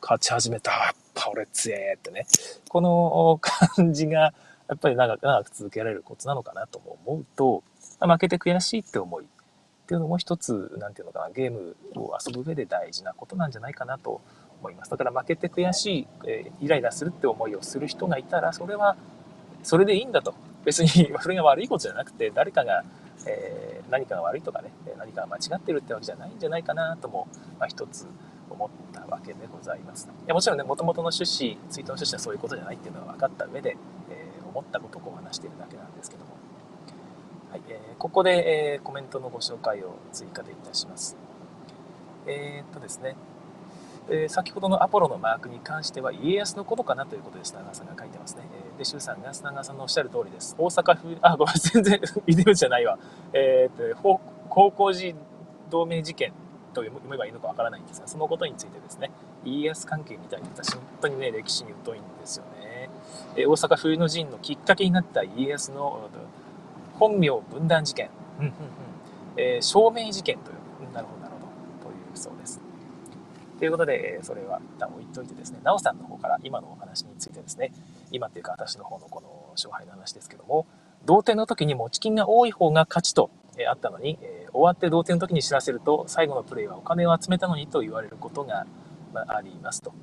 [0.03, 2.27] 勝ち始めた、やっぱ俺強えってね、
[2.69, 4.35] この感じが、
[4.69, 7.63] やっぱり長く長く続けられるコツなのかなと思うと、
[8.01, 9.29] 負けて悔しいって思いっ
[9.87, 14.21] ていうのも一つ、なんていうのかな、ゲームを遊ぶ上で大事なことなんじゃないかなと
[14.61, 14.91] 思います。
[14.91, 18.97] だから負けて悔しい、え、イライラするって思いをする人がいたら、それは、
[19.63, 20.35] それでいいんだと。
[20.65, 20.89] 別に
[21.21, 22.83] それが悪いことじゃなくて、誰かが、
[23.27, 27.29] えー、何かが悪いとかね、何かが間違ってるってわけじゃないんじゃないかなとも、
[27.61, 28.09] まあ、一つ
[28.51, 30.09] 思ったわけでございます。
[30.09, 33.77] いやもちろんね、もともとの趣旨、ツイートの趣旨はそういうことじゃないっていうのは分かった上で、
[34.11, 36.37] えー、思ったことを話しているだけなんですけども。
[37.51, 41.17] はい、えー、ここで、えー、コメントのご紹介を追加でいたします。
[42.27, 43.17] えー、っとですね、
[44.11, 48.43] えー、先ほどのアポロのマークに関しては家康のことかなということで砂川さんが書いてますね。
[48.53, 50.57] えー、で、周さんが砂川さんのおっしゃる通りです。
[50.59, 52.99] 大阪府、あ、ごめん、全然、 ビデオじゃないわ。
[53.33, 55.15] えー、っと、高校時
[55.71, 56.33] 同盟事件
[56.75, 59.11] と読めばいいのかわからないんですが、そのことについてですね、
[59.45, 62.91] 家康関係みたいに私、本当にね、歴史に疎いんですよね。
[63.37, 66.09] えー、大阪冬の陣のきっかけになった家康の
[66.99, 68.55] 本名分断事件、うんうんうん
[69.37, 72.61] えー、証明事件という、なるほど、なるほど、というそうです。
[73.59, 77.73] ということで、それは一旦置いといてですね、なおさんの方から今のお話についてですね、
[78.11, 80.67] 今っていうか私の方のこの勝敗の話ですけども、
[81.05, 88.67] 同点の時に持ち金が多い方が勝ちと、えあったのに、えー、終わって同点の時に知らせると、最後のプレイはお金を集めたのにと言われることが、
[89.15, 89.95] まあ、ありますと。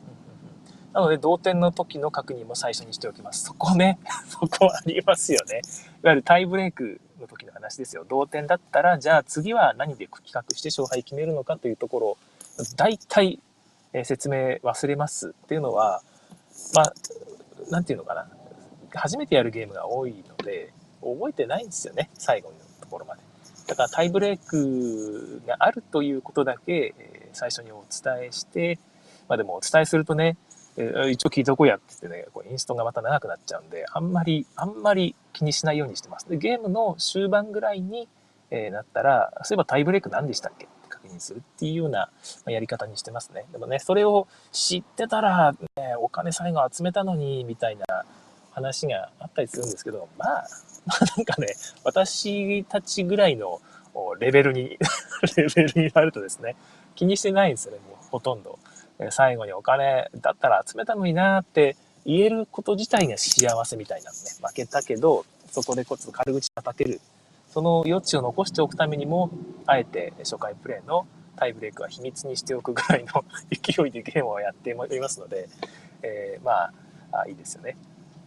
[0.93, 3.45] なので、同点の時の確認も最初にしておきます。
[3.45, 3.97] そこね、
[4.29, 5.61] そこありますよね。
[6.03, 8.05] いわゆるタイブレークの時の話ですよ。
[8.07, 12.17] 同点だったら、じゃあ次は何で企画して勝敗決めるのかというところを
[12.77, 13.39] 大体、
[13.91, 16.01] え説明忘れますっていうのは、
[16.73, 16.93] まあ、
[17.69, 18.27] なんていうのかな。
[18.95, 23.21] 初めてやるゲームが多いので、覚えてないんですよね、最後のところまで。
[23.67, 28.77] だからタイブレークがあるということだけ、え最初にお伝えして、
[29.27, 30.37] まあでもお伝えするとね、
[30.77, 36.29] え一応聞いとこうやって言ってね、こうインストがまた長くなっちゃうんで、あんまり、あんまり気にしないようにしてます。
[36.29, 38.07] で、ゲームの終盤ぐらいに、
[38.49, 42.09] えー、なったら、そういえばタイブレーク何でしたっけって確認するっていうような
[42.45, 43.45] まやり方にしてますね。
[43.51, 48.05] でもね、それを知ってたら、ね、お金最後集めたのに、みたいな
[48.51, 50.47] 話があったりするんですけど、まあ、
[50.85, 53.61] まあなんかね、私たちぐらいの
[54.19, 54.77] レベルに
[55.37, 56.55] レベルになるとですね、
[56.95, 58.59] 気にしてないんですよね、もうほとんど。
[59.11, 66.99] 最後にお金だったら集めたのになって言えること自体が幸せみたいなんでね、負けたけど、そこでこつ軽口叩ける。
[67.49, 69.29] その余地を残しておくためにも、
[69.65, 75.47] あえて初回プレイのタイブレークは秘密にしておくぐらいの勢いでゲームをやっておりますので、
[76.01, 76.73] えー、まあ
[77.11, 77.77] あ、いいですよね。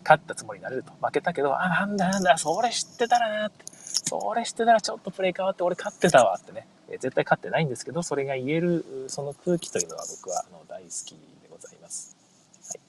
[0.04, 0.92] 勝ったつもりになれると。
[1.02, 3.64] 負けたけど、あ、なんだなんだ、それ知ってたなって。
[3.72, 6.66] それ知ってたらちょっとプレイ変わって俺勝ってたわってね。
[6.88, 12.16] え絶対勝ってないんですけど、それが言える、その空気というのは僕はあの大好きでございます。
[12.68, 12.80] はい、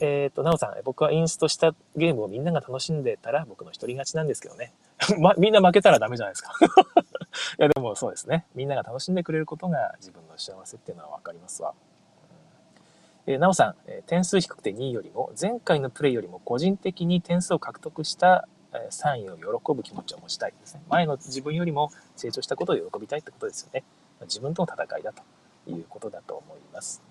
[0.00, 4.72] えっ、ー、と、なおさん、僕はインストしたゲームをみんなが楽しんでたら僕の一人勝ちなんですけどね。
[5.20, 6.52] ま、みんな負けたらダメじゃないですか。
[7.58, 8.46] いや、でもそうですね。
[8.54, 11.74] みんなが楽しんでくれることが自分の幸せっていうのはわかりますわ。
[13.28, 18.48] えなおさん、え点数低くて2位よりも、前回のプレイよりも個人的に点数を獲得した
[18.90, 20.82] 3位を喜ぶ気持ちを持ちたいですね。
[20.88, 23.84] 前の自分よりも成長したことを喜びたいってことですよね。
[24.22, 25.22] 自分との戦いだと
[25.70, 27.02] いうことだと思います。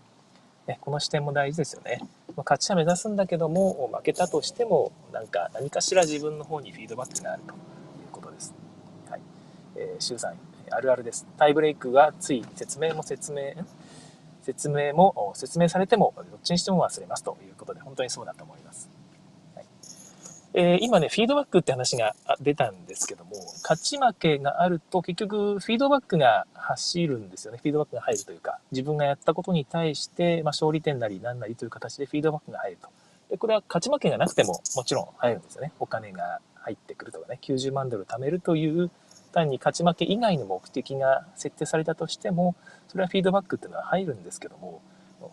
[0.68, 2.00] ね、この視点も大事ですよね。
[2.36, 7.58] まあ、勝ちは目指すんだけども、負けたとしても、なんか何かしら自分の方にフィードバックがあるという
[8.12, 8.54] ことです。
[9.10, 9.22] はい。
[9.76, 10.36] えー、シュウさん、
[10.72, 11.28] あるあるです。
[11.38, 13.54] タイブレイクはつい説明も説明、
[14.42, 18.90] 説明も説明されても、どっちにしても忘れますということで、本当にそうだと思います。
[20.58, 27.60] えー、今ね、フィードバックって話が出たんですけども、勝ち負けがあると結局フィードバックが走るんですよね。
[27.62, 32.88] フィードバックが入るというか、自分がやったことに対して、まあ、勝利点なり何なりという形でフィードバックが入ると。
[33.30, 35.74] で、これは勝ち負けがなくてももちろん入るんですよね。
[35.80, 38.90] お金が入ってくるとかね、90万ドル貯めるという
[39.36, 42.56] 単に勝ち負け以外の目的が設定されたとしても、
[42.88, 44.82] それはフィードバックっていうのは入るんですけども、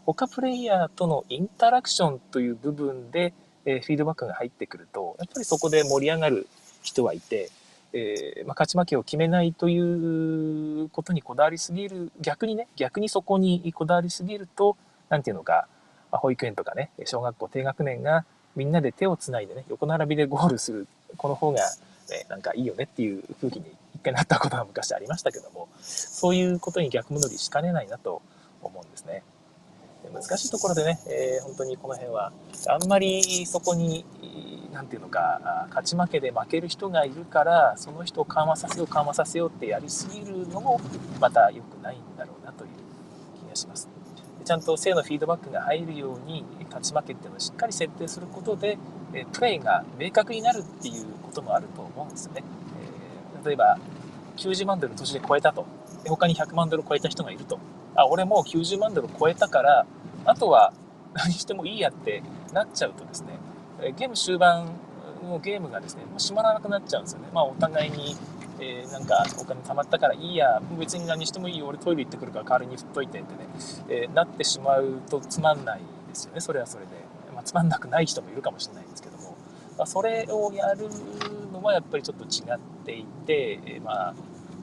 [0.04, 3.32] 他プレイヤーとのインタラクションという部分で、
[3.64, 6.46] えフィードバックが入ってくると、やっぱりそこで盛り上がる
[6.83, 7.51] 人はいて、
[7.92, 14.77] えー、まあ、勝ち負けを決めないということにこだわりすぎる、逆にね、逆にそこにこだわりすぎると、
[15.09, 15.66] なんていうのか、
[16.11, 18.25] まあ、保育園とかね、小学校低学年が
[18.57, 21.61] みんなで手をつないでね、横並びでゴールする、この方が、
[22.11, 28.22] ね、なんかいいよねっていう空気に一回なったことは昔ありましたけども、そういうことに逆戻りしかねないなと
[28.62, 29.22] 思うんですね。
[30.10, 32.32] 難しいところでね、えー、本当にこの辺は、
[32.68, 34.04] あんまりそこに、
[34.72, 40.80] なんていうのか、勝ち負けで負ける人がいるから、その人を緩和させよう、緩和させようってやりすぎるのも、
[41.20, 42.70] また良くないんだろうなという
[43.44, 43.88] 気がします。
[44.44, 48.78] ちゃんと正のフィードバックが入るように、勝ち負けっていうのをしっかり設定することで、
[49.32, 52.42] プレイが明確になるっていうこともあると思うんですよね。
[53.38, 53.78] えー、例えば、
[54.36, 55.66] 90万ドル途中で超えたと。
[56.06, 57.58] 他に100万ドル超えた人がいると。
[57.94, 59.86] あ、俺もう90万ドル超えたから、
[60.24, 60.72] あとは
[61.14, 63.38] 何してもいいやってなっちゃうとですね、
[63.96, 64.70] ゲーム終盤
[65.22, 67.28] のゲームがですね、閉まらなくなっちゃうんですよね。
[67.32, 68.16] まあお互いに、
[68.60, 73.48] えー、なんかお金貯まったからいいや、別に何してもいいよ、俺トイレ行ってくるから代わりに振っといてってね、
[73.88, 76.90] えー、なってしまうとつまんないですよね、それはそれで。
[77.34, 79.36] まあ、つまんなくない人もいるかもしれないんですけども、
[79.78, 80.88] まあ、それをやる
[81.52, 84.14] のはやっぱりちょっと違っていて、えー、まあ、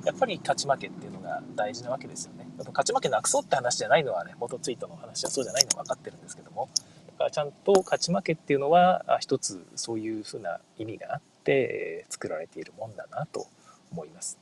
[0.06, 2.48] やっぱり勝ち負けっていうのが大事なわけですよね。
[2.58, 6.70] 勝ち負けなくそうって話じゃないのはね、元ツイートの話はそうじゃないのは分かってるんですけども、
[7.08, 13.48] だからちゃんと勝ち負けっていうのは、一つそういうふうな意味があって、作られているもんだなと
[13.92, 14.40] 思います。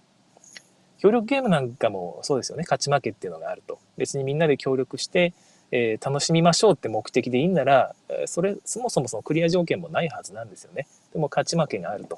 [1.00, 2.64] 協力ゲームなんかもそうですよね。
[2.64, 3.80] 勝ち負けっていうのがあると。
[3.98, 5.34] 別にみんなで協力して、
[5.72, 10.88] えー、楽しみましょうって目的でいいんなら、それ、そもそもそのクリア条件もないはずなんですよね。
[11.14, 12.18] でも勝ち負けがあると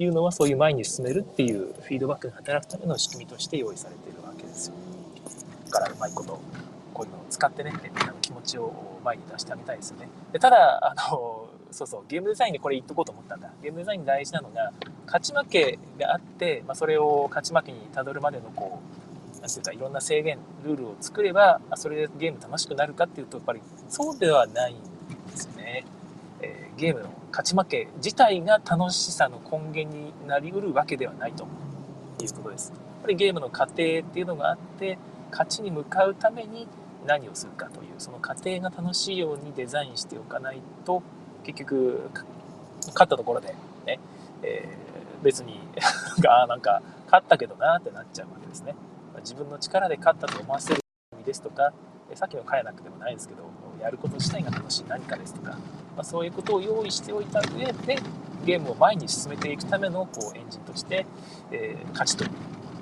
[0.00, 4.74] ていうのはそういう前に進めるっていうフィードバックが働くための仕組みとして用意されているわけですよ。
[5.66, 6.40] だからうまいこと
[6.94, 8.72] こういうのを使ってね、みんなの気持ちを
[9.04, 10.08] 前に出してあげたいですよね。
[10.32, 13.52] でただ、あの、そうそう、ゲームデザインでこれ言っとこうと思ったんだ。
[13.62, 14.72] ゲームデザイン大事なのが、
[15.04, 18.80] 勝ち負けがあって、まあ、それを勝ち負けにたどるまでのこ
[19.36, 23.60] う、なんていうか、いろんな制限、ルールを作れば、それでゲーム楽しくなるかっていうと、やっぱり
[23.90, 24.76] そうではないん。
[26.80, 31.44] ゲームの勝ち負け自体が楽しさの根源になりうるわけではないと
[32.22, 32.72] いうことです。
[32.72, 34.98] やっぱりゲームの過程っていうのがあって、
[35.30, 36.66] 勝ちに向かうために
[37.06, 41.02] 何をするかというその過程が楽しいようにデザインしておかないと
[41.44, 42.10] 結局
[42.86, 43.54] 勝ったところで
[43.86, 44.00] ね、
[44.42, 45.60] えー、別に
[46.28, 48.74] あなんか勝ったけどなってなっちゃうわけですね。
[49.20, 50.80] 自分の力で勝ったと思わせる
[51.12, 51.74] 意味ですとか、
[52.14, 53.42] さっきのカヤナクでもないですけど、
[53.82, 55.58] やること自体が楽しい何かですとか、
[55.96, 57.98] まあ、そういうことを用意しておいた上で、
[58.44, 61.06] ゲームを前に進めていくためのこうエンジンとして、
[61.50, 62.24] えー、勝ちと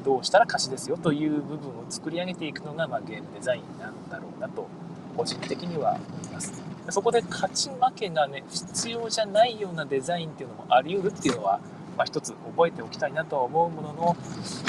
[0.04, 4.68] どうしたら勝ちですよという部分を作り上げていくのが、まあ、ゲームデザインなんだろうなと
[5.16, 6.62] 個人的には思います。
[6.90, 11.60] そこで勝ち負けがね必要じゃないようなデザインっていうのもあり得るっていうのは、
[11.96, 14.16] まあ、一つ覚えておきたいなとは思うものの、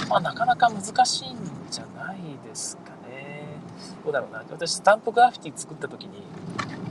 [0.09, 1.37] まあ、なかなか難しいん
[1.69, 3.45] じゃないですかね。
[4.03, 6.17] どうだろうな私スタンプグラフィティ作った時に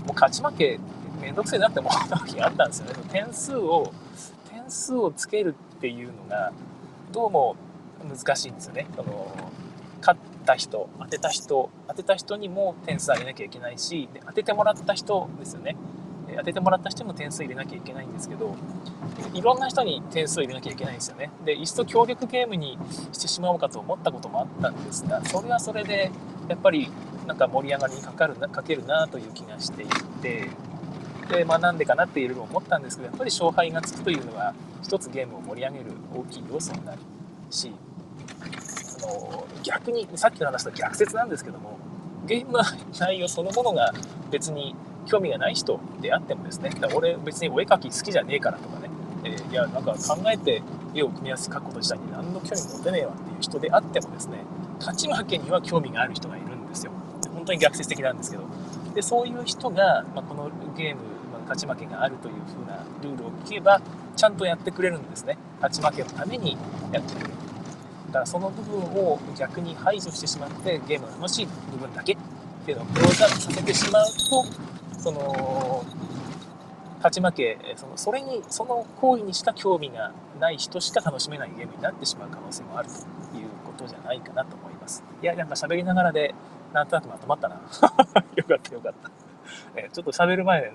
[0.06, 0.80] もう勝ち負け
[1.28, 2.94] めんどくせえなって思った時があったんですよね。
[3.12, 3.92] 点数を
[4.50, 6.52] 点数をつけるっていうのが
[7.12, 7.54] どうも
[8.08, 8.86] 難しいんですよね。
[8.96, 9.30] その
[10.00, 15.76] 勝った人当てた人当てた人にも点数あげなきゃいけないしで当ててもらった人ですよね
[16.36, 18.54] 当ててもらった人も点数入れなきゃいけないんですけど
[19.34, 22.78] いろんな人に点数入れなきゃいけないんですよねで一層協力ゲームに
[23.12, 26.12] してしまおうかと思ったこともあったんですがそれはそれで
[26.48, 26.88] やっぱり
[27.26, 29.86] なんか盛り上がりにかかるなかけるなという気がしてい
[30.22, 30.50] て
[31.28, 36.98] で、まあ、なんでかなっていろいろ思ったんですけどやっぱり勝敗がつくというのは一つゲームを盛り上げる大きい要素になる
[37.50, 37.72] し
[39.02, 41.78] あの逆にさっきの話と逆説なんですけども
[42.26, 42.60] ゲームの
[42.98, 43.92] 内容そのものが
[44.30, 44.74] 別に
[45.06, 48.90] 興味がない人であってもですね俺別にお絵描き好きじゃねえからとかね、
[49.24, 50.62] えー、いやなんか考えて
[50.94, 54.44] 絵を組み合わせて描くこと自体に何の興味持てねえわっていう人であってもですね
[54.78, 56.92] 勝ち負けには興味がある人がいるんですよ。
[57.34, 58.44] 本当に逆説的なんですけど。
[58.94, 61.02] でそういう人が、まあ、このゲーム、
[61.48, 63.80] 勝ち負けがあるという風なルールを聞けば
[64.16, 65.38] ちゃんとやってくれるんですね。
[65.60, 66.56] 勝ち負けのために
[66.92, 67.30] やってくれる。
[68.08, 72.16] だからその部分を逆に排除してしまってゲームの楽しい部分だけっ
[72.64, 74.44] ていうのをクローズアップさせてしまうと
[74.98, 75.84] その
[76.96, 82.94] 勝ち負けそのそれにその行為にしか興味がない人しか楽しめないゲームになってしまう可能性もあると
[83.38, 85.04] いうことじゃないかなと思います。
[85.22, 86.34] いやなんか喋りながらで
[86.72, 87.56] なんとなくまとまったな。
[88.36, 89.10] よかったよかった、
[89.76, 90.72] えちょっと喋る前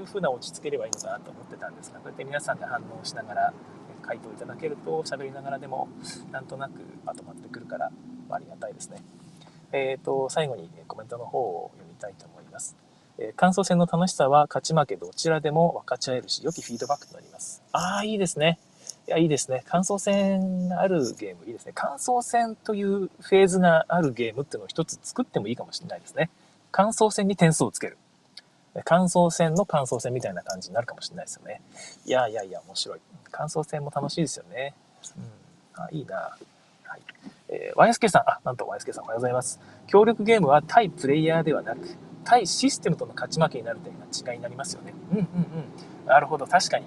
[0.00, 3.54] ういう風な落ち着ければいいのかなと思ってたんですがこうやって皆さんが反応しながら
[4.02, 5.88] 回答いただけると喋りながらでも
[6.32, 7.92] なんとなくまとまってくるから
[8.30, 9.02] ありがたいですね。
[9.72, 12.76] えっ、ー、と、最後にコメントの方を読みたいと思います。
[13.18, 17.62] え、感想戦の楽しさは勝ち負けどちらでも分かち合えるし、良きフィードバックとなります。
[17.72, 18.58] ああ、いいですね。
[19.06, 19.62] いや、いいですね。
[19.66, 21.72] 感想戦があるゲームいいですね。
[21.74, 26.30] 感想戦というフェーズがあるゲームっていうのを一つ作ってもいいかもしれないですね。
[26.72, 27.98] 感想戦に点数をつける。
[28.84, 31.60] 感想戦の感想戦みたいな感じになるかもしれないですよね。
[32.06, 33.00] いやいやいや、面白い。
[33.30, 34.74] 感想戦も楽しいですよね。
[35.16, 35.82] うん。
[35.82, 36.16] あ、いいな。
[36.16, 37.00] はい。
[37.48, 39.60] えー、YSK さん、あ、なんと YSK さんおはようございます。
[39.88, 41.80] 協力ゲームは対プレイヤーではなく、
[42.24, 44.94] 対システムとの勝ち負けになる点が違いになりますよね。
[45.10, 46.06] うんうんうん。
[46.06, 46.86] なるほど、確かに。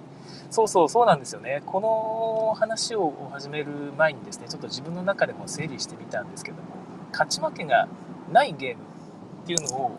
[0.50, 1.62] そうそう、そうなんですよね。
[1.66, 3.66] この話を始める
[3.98, 6.62] 前にですね、ちょっと自分の中でも整理してみたんですけども、
[7.12, 7.88] 勝ち負けが
[8.32, 8.82] ないゲーム
[9.42, 9.96] っていうのを、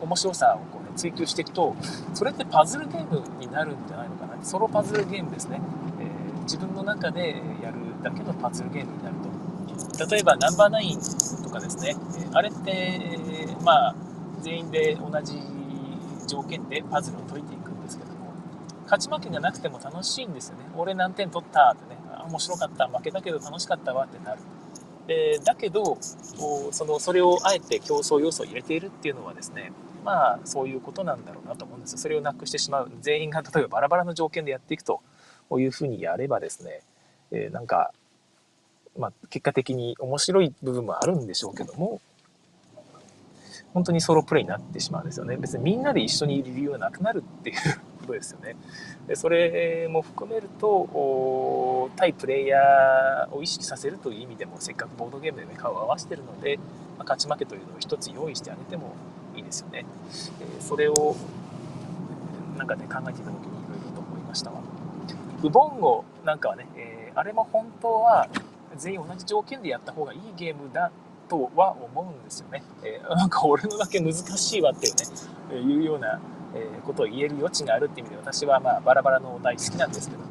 [0.00, 1.76] 面白さをこう追求していくと
[2.14, 4.42] それってパズルゲームになるんじゃないのかな。
[4.42, 5.60] ソロパズルゲームですね、
[6.00, 10.06] えー、自分の中でやるだけのパズルゲームになると。
[10.10, 11.00] 例えばナンバーナイン
[11.42, 11.96] とかですね。
[12.32, 13.00] あれって
[13.62, 13.94] まあ
[14.40, 15.40] 全員で同じ
[16.26, 18.32] 条件でパズルを解いていくんですけども
[18.84, 20.64] 勝ち負けがなくても楽しいんですよね。
[20.76, 24.40] 俺何点取ったってね面白かった負けたけど楽しかったわってなる。
[25.06, 29.72] でだけどそのそれをあえて競争要素を入れているっていうのはですね
[30.06, 31.98] まあそういうことなんだろうなと思うんですよ。
[31.98, 32.90] それをなくしてしまう。
[33.00, 35.00] 全員が 例えばバラバラの条件でやっていくと
[35.58, 36.80] いうふうにやればですね、
[37.32, 37.92] えー、なんか、
[38.96, 42.00] まあ結果的に面白い部分もあるんでしょうけども、
[43.74, 45.36] 本当にソロプレイになってしまうんですよね。
[45.36, 47.56] 別にみんなで一緒にいる理由がなくなるっていう
[47.98, 48.54] ことですよね。
[49.08, 56.62] でそれも含めると、対プレイヤーを意識させるという意味でも、せっかくボードゲームで、ね、顔を合わせてるので、ま
[57.00, 58.94] あ、勝ち負けというのを一つ用意してあげても
[59.46, 59.84] ですよね。
[60.40, 61.16] えそれを
[62.56, 64.60] なんかね考えていた時にいろいろと思いましたわ。
[65.42, 68.28] ウボンゴなんかはね、えー、あれも本当は
[68.76, 70.90] 全員同じ条件でやった方がいいゲームだ
[71.28, 72.62] とは思うんですよね。
[72.82, 75.04] えー、なんか俺のだけ難しいわっていうね、
[75.52, 76.20] えー、いうような、
[76.54, 80.28] えことを言える余地があるっていう意味で私はまあバラバラのお題好きなんですけども、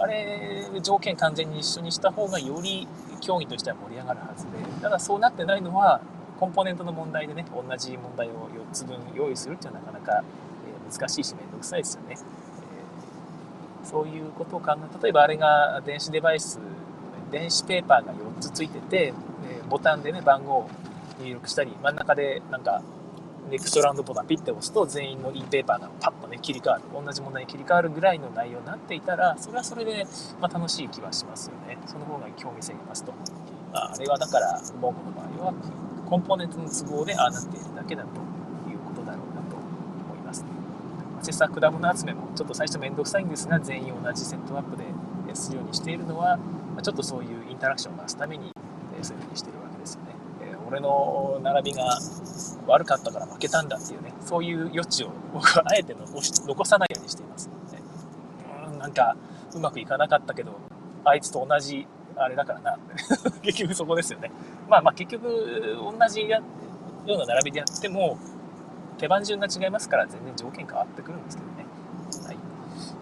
[0.00, 2.86] あれ条件完全に一緒にした方がより
[3.20, 6.00] 競技としては盛り上がるはずで、ただそうなってないのは
[6.40, 10.24] コンポーネントの問題でね同じ問題を4つ分用意するっていうのはなかなか、
[10.90, 16.58] え難しいし面倒くさいですよね、えそういうことを考え例えばあれが電子デバイス
[17.30, 19.12] 電子ペーパーが4つついてて、
[19.46, 20.70] えボタンでね番号を
[21.20, 22.82] 入力したり真ん中でなんか
[23.50, 26.82] ネクストランドボタンピッて押すと全員の e ペーパーがパッとね切り替わる。
[26.94, 30.06] 同じ問題に切り替わるぐらいの内容になっていたらそれはそれで、
[30.40, 31.76] まあ、楽しい気はしますよね。
[31.84, 33.12] その方が興味性が増すと、
[33.72, 38.08] まあ、あれはだから僕の場合はコンポーネントの都合でああなっているだけだと
[38.68, 40.44] いうことだろうなと思います。
[41.24, 44.84] 実際果物集めもちょっと最初面倒くさいんですが全員同じセットアップで
[45.34, 46.38] するようにしているのは
[46.82, 48.50] ちょっとそういうインタラクションを増すために
[49.02, 50.10] そういうふうにしているわけですよね。
[50.66, 51.98] 俺の並びが
[52.66, 57.48] 悪かったから負けたんだっていうねそういう余地を僕はあえて残し残さないようにしています。
[57.48, 57.78] ので、
[58.72, 59.16] うんなんか
[59.54, 60.52] うまくいかなかったけど
[61.04, 61.86] あいつと同じ
[62.24, 62.78] あれだからな。
[63.42, 64.30] 結局そこですよね。
[64.68, 68.18] まあまあ結局同じやような並びでやっても
[68.98, 71.66] 手番順が違いますから全然条件変わってくるんですけどね。
[72.26, 72.36] はい。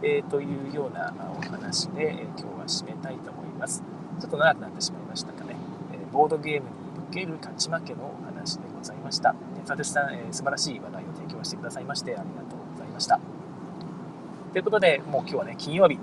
[0.02, 3.82] えー、というようなお話で、え、今日は締めたいと思います。
[4.20, 5.56] ちょっと長くなってしまいましたかね、
[5.92, 6.76] えー、ボードゲームに
[7.08, 9.34] おける勝ち負けのお話でございました。
[9.66, 13.20] 佐哲さん、えー、素晴らしい話題を提供してくださいましてありがとうございました。
[14.52, 15.98] ということでもう今日はね金曜、日。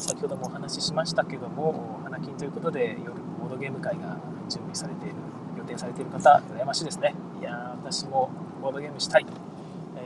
[0.00, 4.16] 先ほどもお話ししましたけども花金ということで夜ボードゲーム会が
[4.48, 5.14] 準備されている
[5.58, 7.14] 予定されている方羨ましいですね。
[7.40, 8.30] いや私も
[8.62, 9.26] ボードゲームしたい、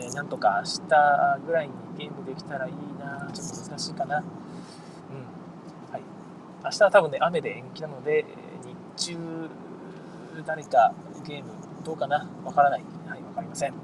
[0.00, 4.18] えー、なんとか明日ぐらいにゲームできたらいいなちょっと難しいかな。
[4.18, 4.24] うん。
[5.92, 6.02] はい。
[6.64, 8.24] 明日は多分ね雨で延期なので
[8.96, 9.50] 日中
[10.44, 10.92] 誰か
[11.24, 11.52] ゲーム
[11.84, 12.28] どうかな。
[12.44, 12.84] わからない。
[13.06, 13.74] はい、わかりません。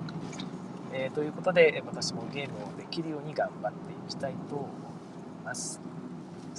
[0.93, 4.71] えー、ということで、私もゲームをできるように頑張っていきたいと思い
[5.45, 5.90] ます。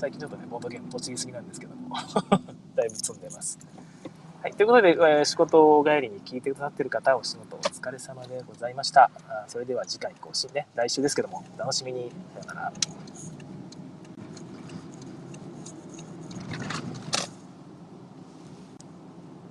[0.02, 1.96] 最近ちょっとね、ボードゲーム栃木すぎなんですけども
[2.74, 3.60] だいぶ積んでます。
[4.42, 9.12] はい、ということで、えー、仕事帰りに聞いてくださってる方、お仕事お疲れ様でございました。
[9.30, 12.12] あそれでは次回更新ね、来週ですけども、お楽しみに。
[12.34, 12.74] さよなら。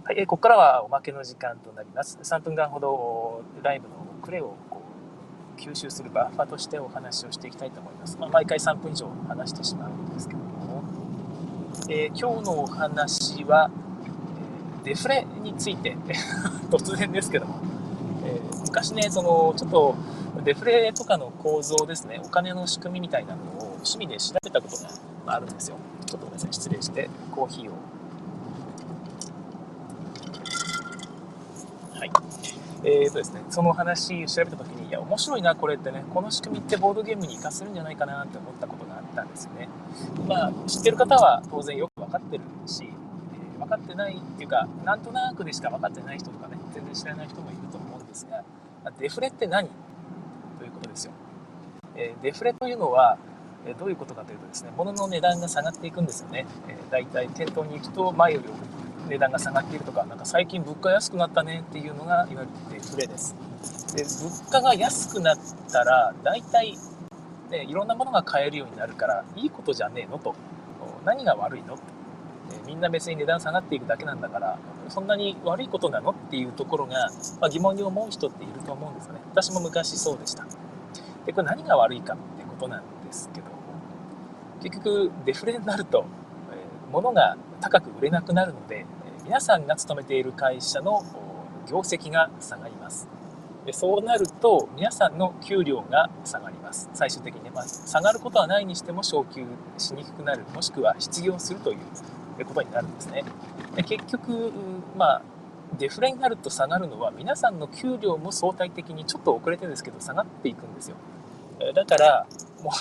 [0.03, 2.19] はい、えここからはおまけの時間となります。
[2.21, 4.57] 3分間ほどライブのクレを
[5.61, 8.17] 吸収するバッファとしてお話をしていきたいと思います。
[8.19, 10.83] まあ、毎回3分以上話してしまうんですけども、
[11.91, 13.71] えー、今日のお話は、
[14.83, 15.95] えデフレについて
[16.71, 17.57] 突然ですけども、
[18.25, 19.95] えー、昔ね、そのちょっと
[20.43, 24.77] デフレとかの構造ですね、お金の仕組みみたいなのを趣味で調べたこと
[25.27, 25.77] があるんですよ。
[26.07, 27.75] ちょっとごめんなさい、失礼して、コーヒーを
[32.83, 39.69] えーとですね、その話調べた時に、いや、面白いな、これってね、この仕組みってボードゲームに活かせるんじゃないかなって思ったことがあったんですよね。
[40.27, 48.43] まあ、知ってる方は当然よく分かってるし、えー、分かってないっていうか、なんとなくでしか分かってない人とかね、全然知らない人もいると思うんですが、
[48.83, 49.69] まデフレって何？
[50.59, 51.13] ということですよ。
[51.97, 53.19] えー、デフレというのは、
[53.79, 56.47] どういうことかというとですね、物の値段が下がっていくんですよね。
[56.67, 58.49] えー、だいたい店頭に行くと前より
[59.11, 63.35] 値段が下がっているとか、なんか最近物価安くなったねっていうのがいわゆるデフレです。
[63.95, 65.39] で、物価が安くなっ
[65.71, 66.79] たら、大体、
[67.51, 70.35] ね、いろんなものが買えるようになるから、いいことじゃねえのと。
[71.05, 71.77] 何が悪いの？
[72.67, 74.59] みんな別に値段下がっていくだけなんだから、
[74.89, 79.21] そんなに悪いことなのっていうところが、まあ、疑問に思う人っていると思うんですよね。
[79.31, 80.45] 私も昔そうでした。
[81.27, 83.47] で、これ何が悪いかってことなんですけど、
[84.63, 86.05] 結局デフレになると、
[86.53, 88.85] え、物が高く売れなくなるので、
[89.31, 91.05] 皆さんが勤めている会社の
[91.69, 93.07] 業績が下がります。
[93.65, 96.91] でそうなると皆さんの給料が下がります。
[96.95, 99.45] 最終的にね、まあ、下がることはないにしても昇給
[99.79, 103.23] しにくくなる、もしくは失業するということになるんですね。
[103.77, 104.51] で結局、
[104.97, 105.23] まあ、
[105.79, 110.97] デフレになると下がるのは皆さんの給料も相対的にちょっと遅れてですけど下がっていくんですよ。
[111.77, 112.27] だから、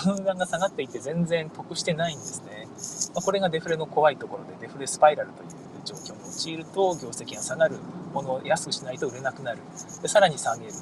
[0.04, 2.66] 物が下がっていて全然得してないんですね。
[3.14, 5.50] まあ、これがデフレの怖いところで、デフレスパイラルという
[5.84, 7.76] 状況に陥ると業績が下がる、
[8.12, 9.58] 物を安くしないと売れなくなる、
[10.02, 10.72] でさらに下げる、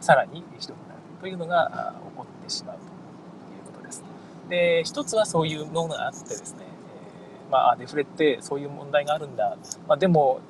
[0.00, 4.02] さらにひどくなるというのが起こってしまうということです。
[4.48, 6.64] で、一つはそういうものがあってですね、
[7.46, 10.40] えー、まあ、デフレってそういう問題があるんだ、まあ、でも、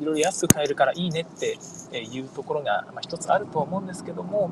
[0.00, 1.58] いろいろ安く買えるからいいねって
[1.94, 4.50] いうところが、一つあると思うんですけども、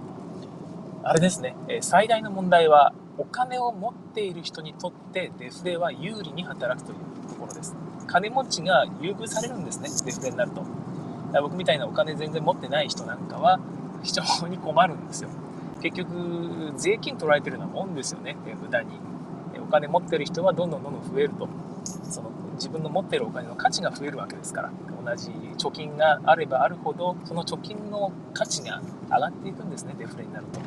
[1.02, 7.74] あれですね、最大の問題は、お金を持っている人にとってデフレは有利に働くというところです。
[8.08, 10.62] 金持ちが優遇されるんですね、デフレになると。
[11.42, 13.60] 僕みたいなお金全然持ってない人なんかは
[14.02, 15.28] 非常に困るんですよ。
[15.80, 18.98] 結局、税金取られてるようなもんですよね、無駄に。
[19.60, 21.46] お金持ってる人はどんどんどんどん増えると。
[21.84, 24.70] その自分の持ってるお金の価値が増えるわけですから。
[25.04, 28.80] 同じ貯金があればあるほど、その貯金の価値が
[29.10, 30.60] 上がっていくんですね、デフレになると。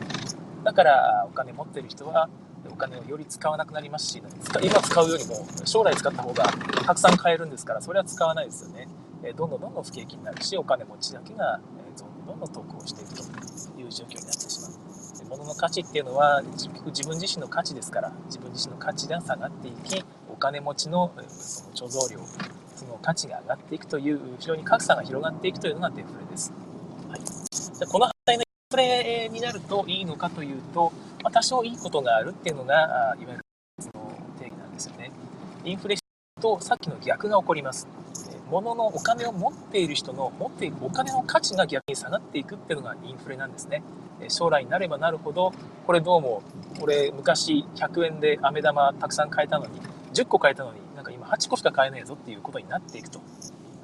[0.63, 2.29] だから、お金持ってる人は
[2.69, 4.21] お金をより使わなくなりますし、
[4.63, 6.45] 今使うよりも将来使った方が
[6.85, 8.87] たくさん買えるんですから、それは使わないですよね。
[9.35, 11.59] どんどんどんどん不景気になるし、お金持ちだけが
[11.97, 13.21] どんどんどんどん得をしていくと
[13.79, 14.71] いう状況になってしまう。
[15.31, 22.27] 物の価値っていうのは結局自分自身の価値ですから自分自身の価値が下がっていきお金持ちのその貯蔵量
[22.75, 26.51] その価値が上がっていくという非常に格差が広がっていくというのがデフレです。
[27.07, 30.91] はい、じゃこの反対のインフレになるといいのかというと、
[31.23, 33.39] まあ、多少いいことがあるっていうのがあいわゆる
[33.79, 35.11] その定義なんですよね。
[35.63, 35.97] インフレ
[36.41, 37.87] とさっきの逆が起こります。
[38.49, 43.81] 物のお金を持っている人の持っているお金の価値が逆に下がっていくっていうのがインフレなんですね。
[44.27, 45.53] 将来になればなるほど、
[45.87, 46.43] これどうも、
[46.79, 49.79] これ昔100円で飴玉たくさん買えたのに、
[50.13, 53.21] 10個買えたのになんか今8個しか買えないぞっていうことになっていくと。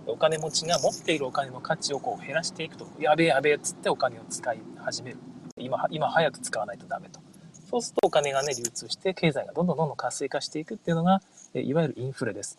[0.05, 2.87] お金持ちが持っているお金の価値をこう減らしていくと。
[2.99, 5.17] やべえやべえっつってお金を使い始める。
[5.57, 7.19] 今、今早く使わないとダメと。
[7.69, 11.21] そうするとお金がね、流通して経済がどんどんどんどん活性化していくっていうのが、
[11.53, 12.57] いわゆるインフレです。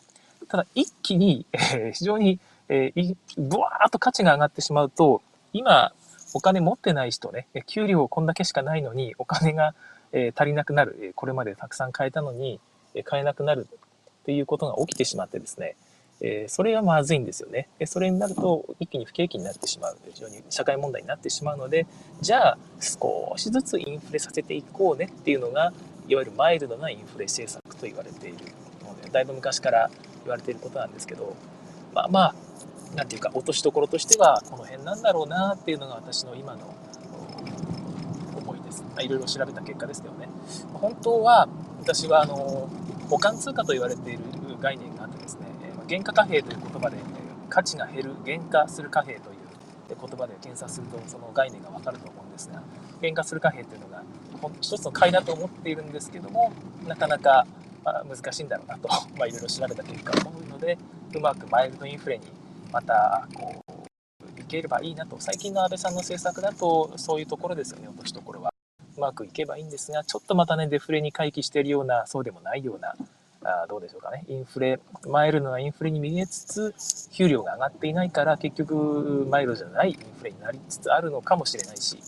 [0.49, 2.39] ただ一気に、え、非常に、
[2.69, 5.93] えー、ブワーっと価値が上がってしまうと、今、
[6.35, 9.75] お金持ってない人ね、給料こんだけしかないのに、お金が、
[10.13, 12.61] え足りなくなる、これまでたくさん買えたのに、
[13.05, 15.75] 買えなくなるっていうことが起きてしまってですね、
[16.21, 17.69] えそれがまずいんですよね。
[17.87, 19.97] それになると一気に不景気になってしまう。
[20.13, 21.87] 非常に社会問題になってしまうので、
[22.21, 25.73] じゃあ少しずつインフレさせていこうねっていうのが、
[26.09, 28.39] いわゆるマイルドなインフレ政策と言われている
[28.85, 29.91] ので、だいぶ昔から
[30.25, 31.37] 言われていることなんですけど、
[31.95, 32.35] まあまあ、
[32.97, 36.75] なんていうか落としどころとしてはこの辺なんだろうなっていうのが私の今の
[38.37, 38.83] 思いです。
[39.01, 40.29] いろいろ調べた結果ですけどね。
[40.73, 41.49] 本当は
[41.81, 42.69] 私はあの
[43.09, 44.21] 保管通貨と言われている
[44.61, 44.97] 概念、
[45.89, 46.99] 原価貨幣という言葉で
[47.49, 49.39] 価値が減る原価する貨幣という
[49.89, 52.63] 言葉で検索するとその概念がわかると思うんですが
[53.01, 54.03] 原価する貨幣というのが
[54.61, 56.53] 一つの買いだと思っているんですけども
[56.87, 57.47] なかなか
[58.07, 60.77] 難しいんだろうなと、 まあ、いろいろ調べた結果思うので
[61.15, 62.27] うまくマイルドインフレに
[62.71, 65.17] またこういければいいなと。
[65.19, 67.89] 最近の安倍さんの政策だとそういうところですよね。
[67.89, 68.53] 落としどころは
[68.97, 72.95] うまくいけばいいんですがちょっとまたねデフレに回帰しているようなそうでもないような
[73.45, 81.99] あどうでしょうかねインフレマイルドなインフレに見えつつ給料が上がっていないから結局マイルドじゃないインフレになりつつあるのかもしれないし、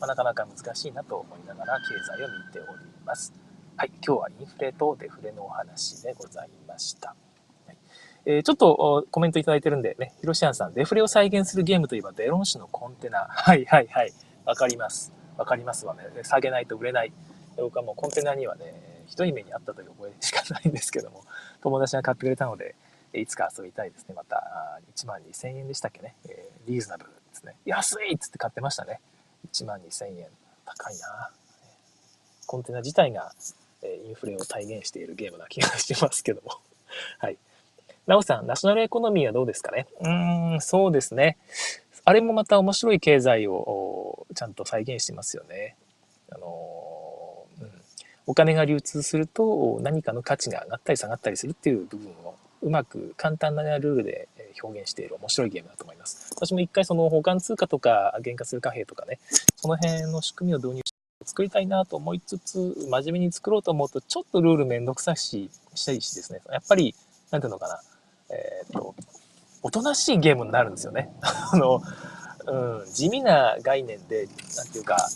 [0.00, 3.32] まあ、なかなか難しいなと思いながら経済を見ております。
[3.76, 7.14] はい、今日はインフレとデフレのお話でございました。
[8.26, 13.26] えー、ちょっとコメントいただいてるんでね、ヒロシアンさん、デフレを再現するゲームといえばデロン市のコンテナ。
[13.28, 14.12] はいはいはい。
[14.44, 15.12] わかります。
[15.36, 16.04] わかりますわね。
[16.22, 17.12] 下げないと売れない。
[17.56, 21.24] 僕はもうコンテナにはね、ひどい目にあったという覚えしかないんですけども、
[21.62, 22.74] 友達が買ってくれたので、
[23.12, 24.14] いつか遊びたいですね。
[24.14, 26.14] また、1万2000円でしたっけね。
[26.28, 27.56] えー、リーズナブルですね。
[27.64, 29.00] 安いっつって買ってましたね。
[29.52, 30.28] 1万2000円。
[30.64, 31.30] 高いな。
[32.46, 33.32] コンテナ自体が
[33.82, 36.52] インフレを体現しているゲームな気がしますけども。
[37.18, 37.38] はい。
[38.06, 39.86] なおさん、ナショナルエコノミーはどうですかね？
[40.00, 41.38] うーん、そうですね。
[42.04, 45.76] あれもまた面白い経済をちゃんと再現してますよね。
[46.30, 46.73] あの、
[48.26, 54.28] お金が流通すると何かの価値が上がったり下がったりするっていう部分をうまく簡単なルールで
[54.62, 56.30] 表現している面白いゲームだと思います。
[56.34, 59.18] 私も一回その保管通貨とか原価する貨幣とかね、
[59.56, 66.94] その辺の仕組みを導入して作りたいなと思いつつ、真面目に作ろうと思うとちょっとルールめんどくさししたりしですね、やっぱり、
[67.30, 67.80] なんていうのかな、
[68.30, 68.94] えっ、と、
[69.62, 71.10] おとなしいゲームになるんですよね。
[71.20, 71.82] あの、
[72.46, 75.08] うん、地味な概念で、なんていうか、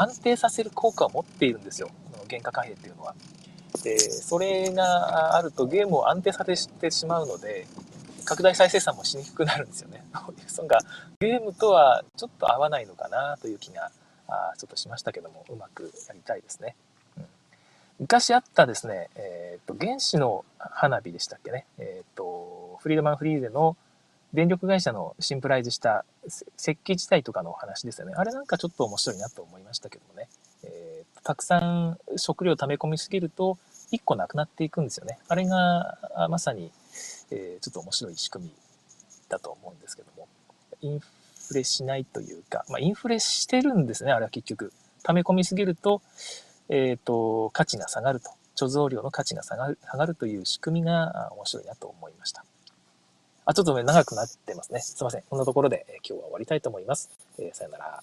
[0.00, 1.90] 安定させる効果を持っているんですよ。
[2.28, 3.14] 原価貨幣っていうのは。
[3.82, 7.66] で、それがあるとゲームを安定させてしまうので、
[8.24, 10.04] 拡大再生産もしにくくなるんですよね。
[10.46, 10.78] そが
[11.20, 13.90] ゲームとはちょっと合わないのかなという気が
[14.26, 16.76] あちょっとしましたけども、うまくやりたいですね。
[17.16, 17.26] うん
[18.00, 21.66] 昔あったですね、えっ、ー、と、原子の花火でしたっけね。
[21.78, 23.76] えっ、ー、と、フリードマン・フリーゼの
[24.34, 26.04] 電力会社のシンプライズした
[26.58, 28.14] 石器自体とかの話ですよね。
[28.16, 30.28] あれなんかちょっと面白いなと思いましたけどもね。
[30.64, 33.58] えー、たくさん食料溜め込みすぎると、
[33.92, 35.18] 1個なくなっていくんですよね。
[35.28, 36.70] あれがまさに、
[37.30, 38.52] えー、ちょっと面白い仕組み
[39.28, 40.28] だと思うんですけども。
[40.80, 44.72] インフレしないというか、まあ、インフレしてるんですね、あれは結局。
[45.02, 46.02] 溜め込みすぎると、
[46.68, 48.30] えっ、ー、と、価値が下がると。
[48.56, 52.44] 貯蔵量の価値が下がる下がるという仕組みが面白いなと思いました。
[53.48, 54.80] あ、ちょっとね、長くなってますね。
[54.80, 55.22] すいません。
[55.22, 57.08] こんなところで、今日は終わりたいと思います。
[57.38, 58.02] えー、さよなら。